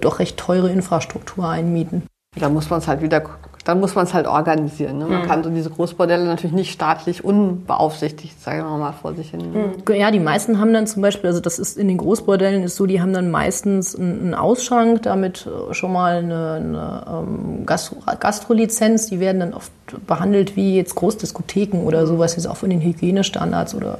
[0.00, 2.02] doch recht teure Infrastruktur einmieten.
[2.38, 3.20] Da muss man es halt wieder
[3.64, 4.98] dann muss man es halt organisieren.
[4.98, 5.06] Ne?
[5.06, 5.26] Man mhm.
[5.26, 9.52] kann so diese Großbordelle natürlich nicht staatlich unbeaufsichtigt, sagen wir mal, vor sich hin.
[9.52, 9.94] Mhm.
[9.94, 12.86] Ja, die meisten haben dann zum Beispiel, also das ist in den Großbordellen ist so,
[12.86, 19.06] die haben dann meistens einen Ausschank, damit äh, schon mal eine, eine ähm, Gastro Gastrolizenz,
[19.06, 19.70] die werden dann oft
[20.06, 23.98] behandelt wie jetzt Großdiskotheken oder sowas, jetzt auch von den Hygienestandards oder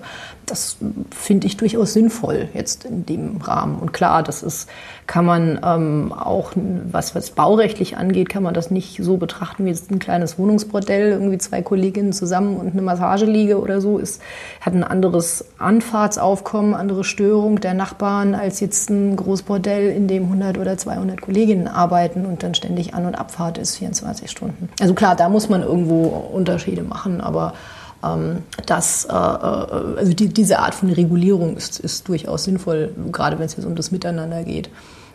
[0.51, 0.77] das
[1.11, 3.79] finde ich durchaus sinnvoll jetzt in dem Rahmen.
[3.79, 4.69] Und klar, das ist,
[5.07, 6.53] kann man ähm, auch,
[6.91, 11.13] was, was baurechtlich angeht, kann man das nicht so betrachten wie jetzt ein kleines Wohnungsbordell,
[11.13, 14.21] irgendwie zwei Kolleginnen zusammen und eine Massageliege oder so, ist,
[14.61, 20.59] hat ein anderes Anfahrtsaufkommen, andere Störung der Nachbarn als jetzt ein Großbordell, in dem 100
[20.59, 24.69] oder 200 Kolleginnen arbeiten und dann ständig An- und Abfahrt ist 24 Stunden.
[24.81, 27.55] Also klar, da muss man irgendwo Unterschiede machen, aber
[28.05, 33.39] ähm, das, äh, äh, also die, diese Art von Regulierung ist, ist durchaus sinnvoll, gerade
[33.39, 34.71] wenn es jetzt um das Miteinander geht.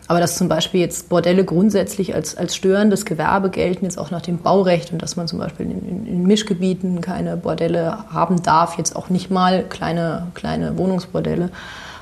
[0.08, 4.22] Aber dass zum Beispiel jetzt Bordelle grundsätzlich als, als störendes Gewerbe gelten, jetzt auch nach
[4.22, 8.94] dem Baurecht und dass man zum Beispiel in, in, Mischgebieten keine Bordelle haben darf, jetzt
[8.94, 11.50] auch nicht mal kleine, kleine Wohnungsbordelle,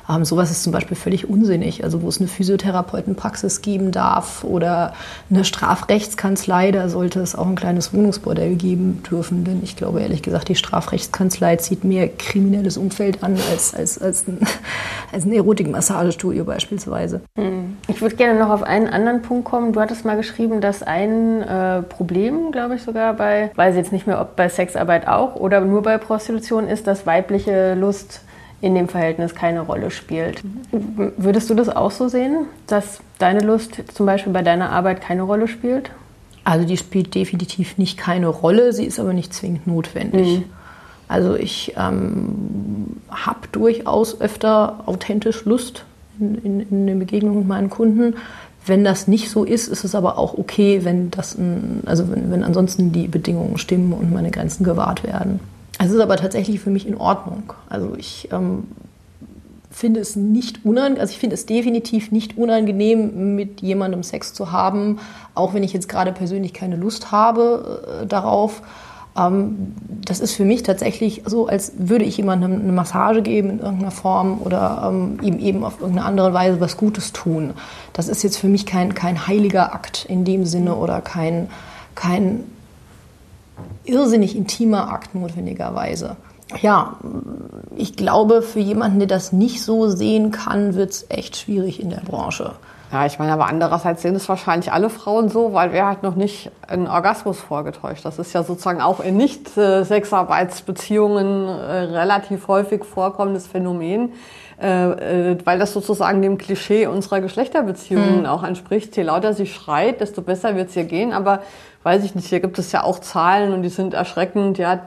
[0.08, 1.84] ähm, sowas ist zum Beispiel völlig unsinnig.
[1.84, 4.92] Also wo es eine Physiotherapeutenpraxis geben darf oder
[5.30, 9.44] eine Strafrechtskanzlei, da sollte es auch ein kleines Wohnungsbordell geben dürfen.
[9.44, 14.28] Denn ich glaube ehrlich gesagt, die Strafrechtskanzlei zieht mehr kriminelles Umfeld an als, als, als
[14.28, 14.38] ein,
[15.12, 17.20] als ein Erotikmassagestudio beispielsweise.
[17.38, 17.76] Hm.
[17.88, 19.72] Ich würde gerne noch auf einen anderen Punkt kommen.
[19.72, 24.06] Du hattest mal geschrieben, dass ein äh, Problem, glaube ich sogar bei, weiß jetzt nicht
[24.06, 28.20] mehr, ob bei Sexarbeit auch oder nur bei Prostitution ist, dass weibliche Lust
[28.64, 30.42] in dem Verhältnis keine Rolle spielt.
[30.72, 35.22] Würdest du das auch so sehen, dass deine Lust zum Beispiel bei deiner Arbeit keine
[35.22, 35.90] Rolle spielt?
[36.44, 40.38] Also die spielt definitiv nicht keine Rolle, sie ist aber nicht zwingend notwendig.
[40.38, 40.44] Mhm.
[41.08, 45.84] Also ich ähm, habe durchaus öfter authentisch Lust
[46.18, 48.14] in, in, in den Begegnungen mit meinen Kunden.
[48.64, 52.30] Wenn das nicht so ist, ist es aber auch okay, wenn das, ein, also wenn,
[52.30, 55.40] wenn ansonsten die Bedingungen stimmen und meine Grenzen gewahrt werden.
[55.84, 57.52] Es ist aber tatsächlich für mich in Ordnung.
[57.68, 58.68] Also ich ähm,
[59.70, 64.50] finde es nicht unangenehm, also ich finde es definitiv nicht unangenehm, mit jemandem Sex zu
[64.50, 64.98] haben,
[65.34, 68.62] auch wenn ich jetzt gerade persönlich keine Lust habe äh, darauf.
[69.14, 69.74] Ähm,
[70.06, 73.90] das ist für mich tatsächlich so, als würde ich jemandem eine Massage geben in irgendeiner
[73.90, 77.52] Form oder ähm, ihm eben auf irgendeine andere Weise was Gutes tun.
[77.92, 81.50] Das ist jetzt für mich kein, kein heiliger Akt in dem Sinne oder kein,
[81.94, 82.44] kein
[83.84, 86.16] irrsinnig intimer Akt notwendigerweise.
[86.60, 86.96] Ja,
[87.74, 91.88] ich glaube, für jemanden, der das nicht so sehen kann, wird es echt schwierig in
[91.90, 92.52] der Branche.
[92.92, 96.14] Ja, ich meine, aber andererseits sehen es wahrscheinlich alle Frauen so, weil wir halt noch
[96.14, 98.04] nicht einen Orgasmus vorgetäuscht.
[98.04, 104.12] Das ist ja sozusagen auch in Nicht-Sexarbeitsbeziehungen äh, relativ häufig vorkommendes Phänomen,
[104.62, 108.26] äh, äh, weil das sozusagen dem Klischee unserer Geschlechterbeziehungen mhm.
[108.26, 108.96] auch entspricht.
[108.96, 111.12] Je lauter sie schreit, desto besser wird es ihr gehen.
[111.12, 111.40] Aber
[111.84, 114.80] weiß ich nicht, hier gibt es ja auch Zahlen und die sind erschreckend, ja,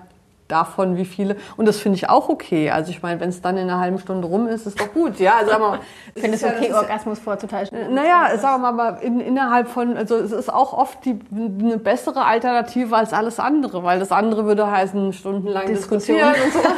[0.48, 1.36] davon wie viele.
[1.58, 2.72] Und das finde ich auch okay.
[2.72, 5.20] Also ich meine, wenn es dann in einer halben Stunde rum ist, ist doch gut.
[5.20, 5.80] Ja, also, mal,
[6.16, 7.94] ich finde es okay, ja, Orgasmus vorzutäuschen.
[7.94, 12.26] Naja, sagen wir mal, in, innerhalb von, also es ist auch oft die, eine bessere
[12.26, 16.18] Alternative als alles andere, weil das andere würde heißen, stundenlang Diskussion.
[16.18, 16.78] diskutieren und so weiter.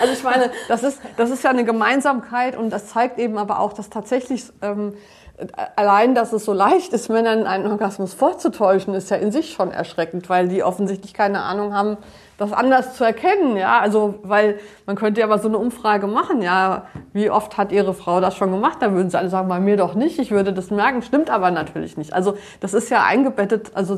[0.00, 3.58] Also ich meine, das ist, das ist ja eine Gemeinsamkeit und das zeigt eben aber
[3.58, 4.94] auch, dass tatsächlich ähm,
[5.76, 9.70] allein, dass es so leicht ist, Männern einen Orgasmus vorzutäuschen, ist ja in sich schon
[9.70, 11.96] erschreckend, weil die offensichtlich keine Ahnung haben,
[12.38, 13.80] das anders zu erkennen, ja.
[13.80, 16.86] Also, weil man könnte ja mal so eine Umfrage machen, ja.
[17.12, 18.78] Wie oft hat Ihre Frau das schon gemacht?
[18.80, 20.18] Da würden sie alle sagen, bei mir doch nicht.
[20.18, 21.02] Ich würde das merken.
[21.02, 22.12] Stimmt aber natürlich nicht.
[22.12, 23.96] Also, das ist ja eingebettet, also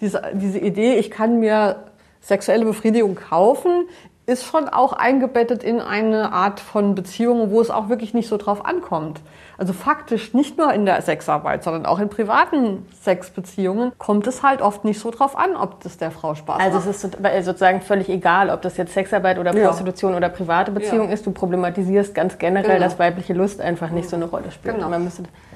[0.00, 1.84] diese, diese Idee, ich kann mir
[2.20, 3.88] sexuelle Befriedigung kaufen,
[4.26, 8.36] ist schon auch eingebettet in eine Art von Beziehung, wo es auch wirklich nicht so
[8.36, 9.20] drauf ankommt.
[9.58, 14.62] Also faktisch nicht nur in der Sexarbeit, sondern auch in privaten Sexbeziehungen kommt es halt
[14.62, 16.86] oft nicht so drauf an, ob das der Frau Spaß also macht.
[16.86, 20.16] Also es ist sozusagen völlig egal, ob das jetzt Sexarbeit oder Prostitution ja.
[20.16, 21.14] oder private Beziehung ja.
[21.14, 21.26] ist.
[21.26, 22.84] Du problematisierst ganz generell, genau.
[22.84, 24.76] dass weibliche Lust einfach nicht so eine Rolle spielt.
[24.76, 24.88] Genau.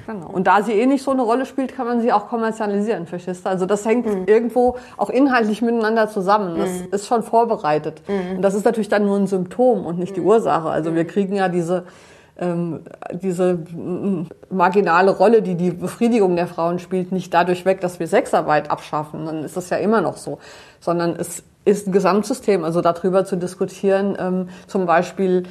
[0.05, 0.27] Genau.
[0.27, 3.45] Und da sie eh nicht so eine Rolle spielt, kann man sie auch kommerzialisieren, verstehst
[3.45, 3.49] du?
[3.49, 4.23] Also das hängt mhm.
[4.25, 6.57] irgendwo auch inhaltlich miteinander zusammen.
[6.57, 6.87] Das mhm.
[6.91, 8.01] ist schon vorbereitet.
[8.07, 8.37] Mhm.
[8.37, 10.27] Und das ist natürlich dann nur ein Symptom und nicht die mhm.
[10.27, 10.69] Ursache.
[10.69, 11.85] Also wir kriegen ja diese
[12.37, 12.81] ähm,
[13.13, 13.59] diese
[14.49, 19.25] marginale Rolle, die die Befriedigung der Frauen spielt, nicht dadurch weg, dass wir Sexarbeit abschaffen.
[19.25, 20.39] Dann ist das ja immer noch so,
[20.81, 25.43] sondern es ist ein Gesamtsystem, also darüber zu diskutieren, ähm, zum Beispiel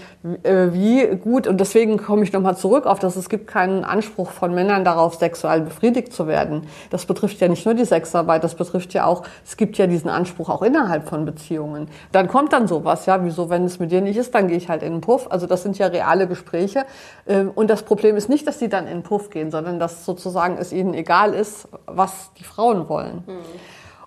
[0.45, 4.31] äh, wie gut, und deswegen komme ich nochmal zurück auf das, es gibt keinen Anspruch
[4.31, 6.69] von Männern darauf, sexuell befriedigt zu werden.
[6.91, 10.09] Das betrifft ja nicht nur die Sexarbeit, das betrifft ja auch, es gibt ja diesen
[10.09, 11.89] Anspruch auch innerhalb von Beziehungen.
[12.13, 14.69] Dann kommt dann sowas, ja, wieso, wenn es mit dir nicht ist, dann gehe ich
[14.69, 15.27] halt in den Puff.
[15.31, 16.85] Also das sind ja reale Gespräche.
[17.27, 20.05] Ähm, und das Problem ist nicht, dass die dann in den Puff gehen, sondern dass
[20.05, 23.25] sozusagen es ihnen egal ist, was die Frauen wollen.
[23.27, 23.43] Mhm.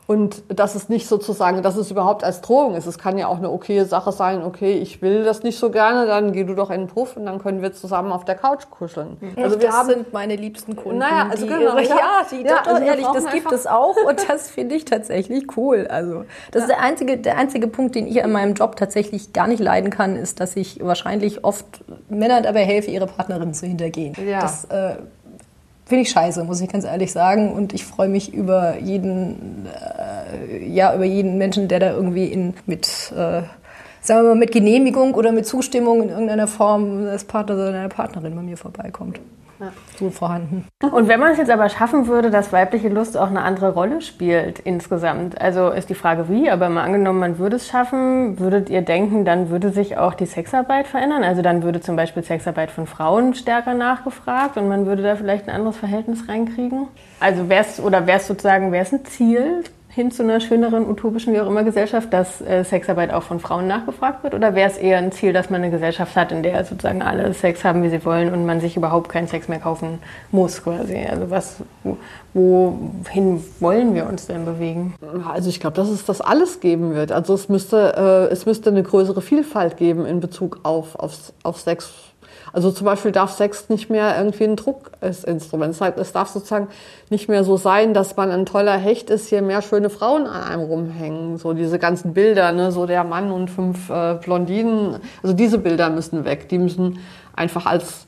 [0.08, 2.86] Und das ist nicht sozusagen, dass es überhaupt als Drohung ist.
[2.86, 6.06] Es kann ja auch eine okaye Sache sein, okay, ich will das nicht so gerne,
[6.06, 8.70] dann geh du doch in den Puff und dann können wir zusammen auf der Couch
[8.70, 9.18] kuscheln.
[9.36, 11.00] Also wir das haben, sind meine liebsten Kunden.
[11.00, 14.50] Naja, also die, genau, ja, die, ja, also ehrlich, das gibt es auch und das
[14.50, 15.88] finde ich tatsächlich cool.
[15.90, 16.68] Also das ja.
[16.68, 19.90] ist der einzige, der einzige Punkt, den ich an meinem Job tatsächlich gar nicht leiden
[19.90, 21.66] kann, ist, dass ich wahrscheinlich oft
[22.08, 24.16] Männern dabei helfe, ihre Partnerin zu hintergehen.
[24.26, 24.40] Ja.
[24.40, 24.96] Das, äh,
[25.88, 27.52] finde ich scheiße, muss ich ganz ehrlich sagen.
[27.52, 32.54] Und ich freue mich über jeden, äh, ja, über jeden Menschen, der da irgendwie in,
[32.66, 33.44] mit, äh,
[34.02, 37.90] sagen wir mal, mit Genehmigung oder mit Zustimmung in irgendeiner Form des Partners oder einer
[37.90, 39.20] Partnerin bei mir vorbeikommt
[39.98, 40.68] so vorhanden.
[40.92, 44.02] Und wenn man es jetzt aber schaffen würde, dass weibliche Lust auch eine andere Rolle
[44.02, 48.70] spielt insgesamt, also ist die Frage wie, aber mal angenommen, man würde es schaffen, würdet
[48.70, 51.24] ihr denken, dann würde sich auch die Sexarbeit verändern?
[51.24, 55.48] Also dann würde zum Beispiel Sexarbeit von Frauen stärker nachgefragt und man würde da vielleicht
[55.48, 56.88] ein anderes Verhältnis reinkriegen?
[57.20, 59.64] Also wäre es oder wäre es sozusagen, wäre es ein Ziel
[59.98, 63.66] hin zu einer schöneren, utopischen, wie auch immer Gesellschaft, dass äh, Sexarbeit auch von Frauen
[63.66, 64.36] nachgefragt wird?
[64.36, 67.34] Oder wäre es eher ein Ziel, dass man eine Gesellschaft hat, in der sozusagen alle
[67.34, 69.98] Sex haben, wie sie wollen und man sich überhaupt keinen Sex mehr kaufen
[70.32, 71.04] muss quasi?
[71.10, 71.56] Also was,
[72.36, 74.94] wohin wollen wir uns denn bewegen?
[75.28, 77.12] Also ich glaube, dass es das alles geben wird.
[77.12, 81.60] Also es müsste, äh, es müsste eine größere Vielfalt geben in Bezug auf, auf, auf
[81.60, 82.07] Sex
[82.58, 85.80] also zum Beispiel darf Sex nicht mehr irgendwie ein Druckinstrument.
[85.80, 86.70] Heißt, es darf sozusagen
[87.12, 90.42] nicht mehr so sein, dass man ein toller Hecht ist, hier mehr schöne Frauen an
[90.42, 91.38] einem rumhängen.
[91.38, 92.72] So diese ganzen Bilder, ne?
[92.72, 94.96] so der Mann und fünf äh, Blondinen.
[95.22, 96.50] Also diese Bilder müssen weg.
[96.50, 96.98] Die müssen
[97.36, 98.08] einfach als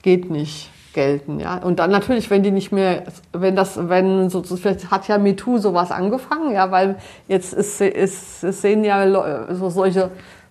[0.00, 1.58] geht nicht gelten, ja.
[1.58, 3.02] Und dann natürlich, wenn die nicht mehr,
[3.34, 6.96] wenn das, wenn so, vielleicht hat ja MeToo sowas angefangen, ja, weil
[7.28, 9.06] jetzt ist, ist, ist sehen ja
[9.54, 10.10] so solche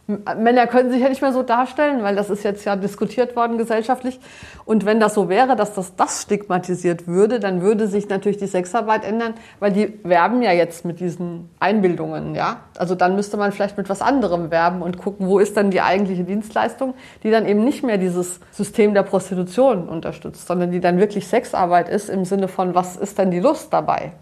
[0.09, 3.59] Männer können sich ja nicht mehr so darstellen, weil das ist jetzt ja diskutiert worden
[3.59, 4.19] gesellschaftlich.
[4.65, 8.47] Und wenn das so wäre, dass das, das stigmatisiert würde, dann würde sich natürlich die
[8.47, 12.61] Sexarbeit ändern, weil die werben ja jetzt mit diesen Einbildungen, ja.
[12.77, 15.81] Also dann müsste man vielleicht mit was anderem werben und gucken, wo ist dann die
[15.81, 20.97] eigentliche Dienstleistung, die dann eben nicht mehr dieses System der Prostitution unterstützt, sondern die dann
[20.97, 24.13] wirklich Sexarbeit ist im Sinne von, was ist denn die Lust dabei?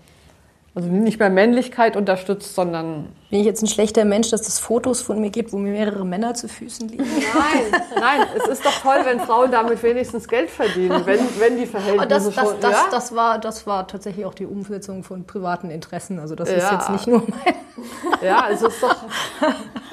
[0.77, 3.07] Also nicht mehr Männlichkeit unterstützt, sondern.
[3.29, 6.05] Bin ich jetzt ein schlechter Mensch, dass es Fotos von mir gibt, wo mir mehrere
[6.05, 7.03] Männer zu Füßen liegen?
[7.03, 11.65] Nein, nein, es ist doch toll, wenn Frauen damit wenigstens Geld verdienen, wenn, wenn die
[11.65, 12.59] Verhältnisse das, das, schon.
[12.61, 12.85] Das, ja?
[12.89, 16.19] das, war, das war tatsächlich auch die Umsetzung von privaten Interessen.
[16.19, 16.55] Also das ja.
[16.55, 17.55] ist jetzt nicht nur mein.
[18.21, 18.95] Ja, also ist doch,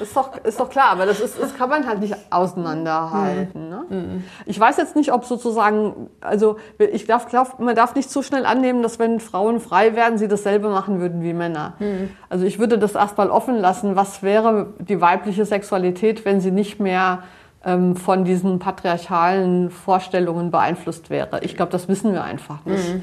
[0.00, 3.64] ist doch, ist doch klar, aber das, ist, das kann man halt nicht auseinanderhalten.
[3.64, 3.68] Mhm.
[3.68, 3.84] Ne?
[3.90, 4.24] Mhm.
[4.46, 8.46] Ich weiß jetzt nicht, ob sozusagen, also ich darf, glaub, man darf nicht zu schnell
[8.46, 11.74] annehmen, dass wenn Frauen frei werden, sie dasselbe machen würden wie Männer.
[11.78, 12.10] Mhm.
[12.30, 16.80] Also ich würde das erstmal offen lassen, was wäre die weibliche Sexualität, wenn sie nicht
[16.80, 17.22] mehr
[17.64, 21.40] ähm, von diesen patriarchalen Vorstellungen beeinflusst wäre.
[21.42, 22.94] Ich glaube, das wissen wir einfach nicht.
[22.94, 23.02] Mhm.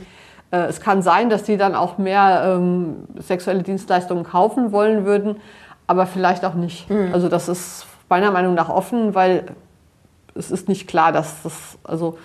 [0.51, 5.37] Äh, es kann sein, dass die dann auch mehr ähm, sexuelle Dienstleistungen kaufen wollen würden,
[5.87, 6.89] aber vielleicht auch nicht.
[6.89, 7.09] Mhm.
[7.13, 9.45] Also das ist meiner Meinung nach offen, weil
[10.35, 12.17] es ist nicht klar, dass das, also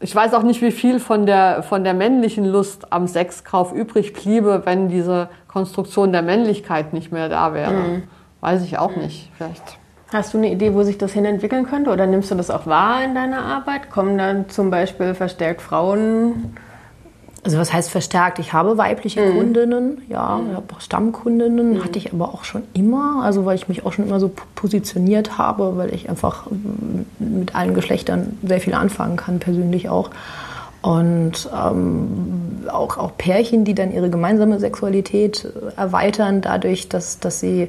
[0.00, 4.12] ich weiß auch nicht, wie viel von der, von der männlichen Lust am Sexkauf übrig
[4.12, 7.72] bliebe, wenn diese Konstruktion der Männlichkeit nicht mehr da wäre.
[7.72, 8.02] Mhm.
[8.40, 9.30] Weiß ich auch nicht.
[9.36, 9.78] Vielleicht.
[10.12, 11.90] Hast du eine Idee, wo sich das hin entwickeln könnte?
[11.90, 13.90] Oder nimmst du das auch wahr in deiner Arbeit?
[13.90, 16.56] Kommen dann zum Beispiel verstärkt Frauen
[17.44, 18.38] also was heißt verstärkt?
[18.38, 19.36] Ich habe weibliche mhm.
[19.36, 21.84] Kundinnen, ja, ich habe auch Stammkundinnen, mhm.
[21.84, 25.36] hatte ich aber auch schon immer, also weil ich mich auch schon immer so positioniert
[25.36, 26.46] habe, weil ich einfach
[27.18, 30.10] mit allen Geschlechtern sehr viel anfangen kann, persönlich auch.
[30.80, 37.40] Und ähm, auch, auch Pärchen, die dann ihre gemeinsame Sexualität äh, erweitern, dadurch, dass, dass
[37.40, 37.68] sie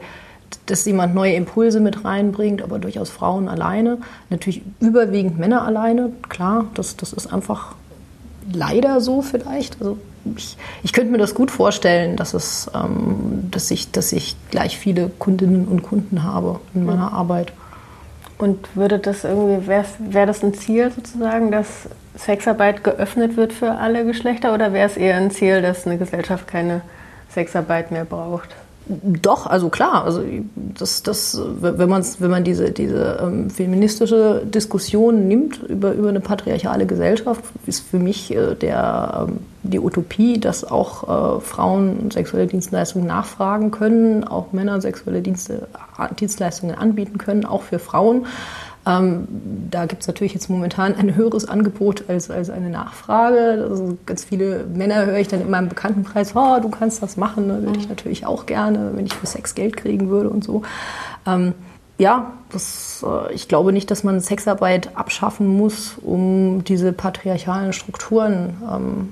[0.67, 3.97] dass jemand neue Impulse mit reinbringt, aber durchaus Frauen alleine.
[4.29, 7.75] Natürlich überwiegend Männer alleine, klar, das, das ist einfach
[8.51, 9.79] leider so vielleicht.
[9.79, 9.97] Also
[10.35, 14.77] ich, ich könnte mir das gut vorstellen, dass, es, ähm, dass, ich, dass ich gleich
[14.77, 17.15] viele Kundinnen und Kunden habe in meiner mhm.
[17.15, 17.53] Arbeit.
[18.37, 21.87] Und würde das irgendwie, wäre wär das ein Ziel sozusagen, dass
[22.17, 26.47] Sexarbeit geöffnet wird für alle Geschlechter oder wäre es eher ein Ziel, dass eine Gesellschaft
[26.47, 26.81] keine
[27.29, 28.49] Sexarbeit mehr braucht?
[28.87, 30.23] Doch, also klar, also
[30.55, 36.19] das, das, wenn, man's, wenn man diese, diese ähm, feministische Diskussion nimmt über, über eine
[36.19, 42.45] patriarchale Gesellschaft, ist für mich äh, der, ähm, die Utopie, dass auch äh, Frauen sexuelle
[42.45, 45.67] Dienstleistungen nachfragen können, auch Männer sexuelle Dienste,
[46.19, 48.27] Dienstleistungen anbieten können, auch für Frauen.
[48.87, 49.27] Ähm,
[49.71, 53.67] da gibt es natürlich jetzt momentan ein höheres Angebot als, als eine Nachfrage.
[53.69, 57.47] Also ganz viele Männer höre ich dann in meinem Bekanntenkreis, oh, du kannst das machen,
[57.47, 57.63] ne?
[57.63, 57.89] würde ich mhm.
[57.89, 60.61] natürlich auch gerne, wenn ich für Sex Geld kriegen würde und so.
[61.25, 61.53] Ähm,
[61.97, 68.57] ja, das, äh, ich glaube nicht, dass man Sexarbeit abschaffen muss, um diese patriarchalen Strukturen
[68.71, 69.09] ähm,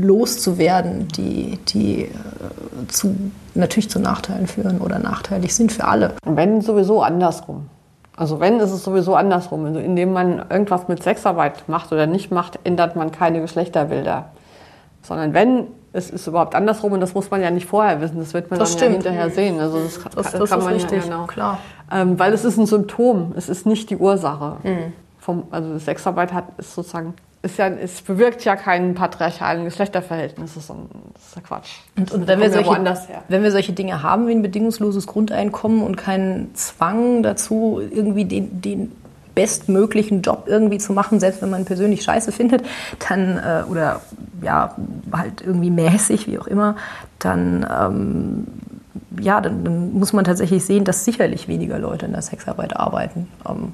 [0.00, 2.08] loszuwerden, die, die äh,
[2.88, 3.14] zu,
[3.54, 6.14] natürlich zu Nachteilen führen oder nachteilig sind für alle.
[6.24, 7.66] Wenn sowieso andersrum.
[8.22, 9.64] Also wenn, ist es sowieso andersrum.
[9.64, 14.26] Also indem man irgendwas mit Sexarbeit macht oder nicht macht, ändert man keine Geschlechterbilder.
[15.02, 18.32] Sondern wenn, es ist überhaupt andersrum und das muss man ja nicht vorher wissen, das
[18.32, 19.58] wird man Das dann ja hinterher sehen.
[19.58, 21.26] Also das, Das, kann, das kann man richtig, ja genau.
[21.26, 21.58] klar.
[21.90, 24.58] Ähm, weil es ist ein Symptom, es ist nicht die Ursache.
[25.18, 30.54] Vom, also Sexarbeit hat ist sozusagen ist ja, es bewirkt ja keinen patriarchalen Geschlechterverhältnis.
[30.54, 31.70] Das ist, ein, das ist ja Quatsch.
[31.96, 32.96] Und, und wenn, wir solche,
[33.28, 38.60] wenn wir solche Dinge haben wie ein bedingungsloses Grundeinkommen und keinen Zwang dazu, irgendwie den,
[38.60, 38.92] den
[39.34, 42.64] bestmöglichen Job irgendwie zu machen, selbst wenn man persönlich scheiße findet,
[43.08, 44.00] dann äh, oder
[44.42, 44.76] ja
[45.12, 46.76] halt irgendwie mäßig, wie auch immer,
[47.18, 48.46] dann ähm,
[49.20, 53.28] ja, dann, dann muss man tatsächlich sehen, dass sicherlich weniger Leute in der Sexarbeit arbeiten.
[53.48, 53.72] Ähm,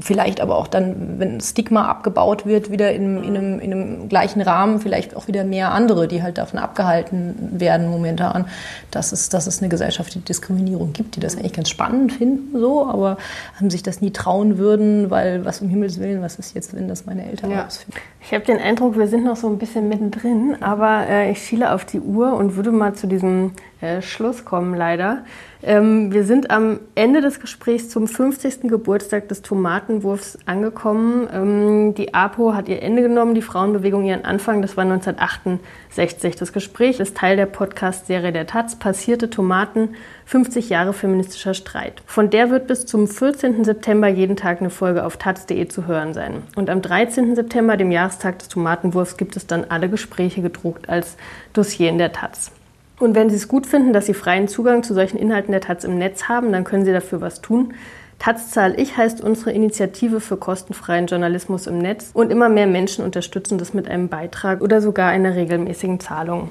[0.00, 4.40] vielleicht aber auch dann, wenn Stigma abgebaut wird, wieder in, in, einem, in einem gleichen
[4.40, 8.46] Rahmen, vielleicht auch wieder mehr andere, die halt davon abgehalten werden momentan,
[8.90, 12.86] dass es, dass es eine gesellschaftliche Diskriminierung gibt, die das eigentlich ganz spannend finden, so,
[12.86, 13.18] aber
[13.56, 16.88] haben sich das nie trauen würden, weil was um Himmels Willen, was ist jetzt, wenn
[16.88, 17.66] das meine Eltern Ja.
[17.66, 17.94] ausführen?
[18.20, 21.72] Ich habe den Eindruck, wir sind noch so ein bisschen mittendrin, aber äh, ich schiele
[21.72, 25.24] auf die Uhr und würde mal zu diesem äh, Schluss kommen, leider.
[25.62, 28.62] Ähm, wir sind am Ende des Gesprächs zum 50.
[28.62, 31.28] Geburtstag des Tomatenwurfs angekommen.
[31.32, 36.36] Ähm, die APO hat ihr Ende genommen, die Frauenbewegung ihren Anfang, das war 1968.
[36.36, 42.02] Das Gespräch ist Teil der Podcast-Serie der Taz, Passierte Tomaten, 50 Jahre feministischer Streit.
[42.06, 43.64] Von der wird bis zum 14.
[43.64, 46.42] September jeden Tag eine Folge auf taz.de zu hören sein.
[46.54, 47.34] Und am 13.
[47.34, 51.16] September, dem Jahrestag des Tomatenwurfs, gibt es dann alle Gespräche gedruckt als
[51.52, 52.52] Dossier in der Taz.
[52.98, 55.84] Und wenn Sie es gut finden, dass Sie freien Zugang zu solchen Inhalten der Taz
[55.84, 57.74] im Netz haben, dann können Sie dafür was tun.
[58.18, 63.04] Taz zahl ich heißt unsere Initiative für kostenfreien Journalismus im Netz und immer mehr Menschen
[63.04, 66.50] unterstützen das mit einem Beitrag oder sogar einer regelmäßigen Zahlung.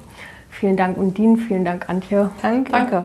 [0.49, 2.29] Vielen Dank Undine, vielen Dank Antje.
[2.41, 2.71] Danke.
[2.71, 2.95] Danke.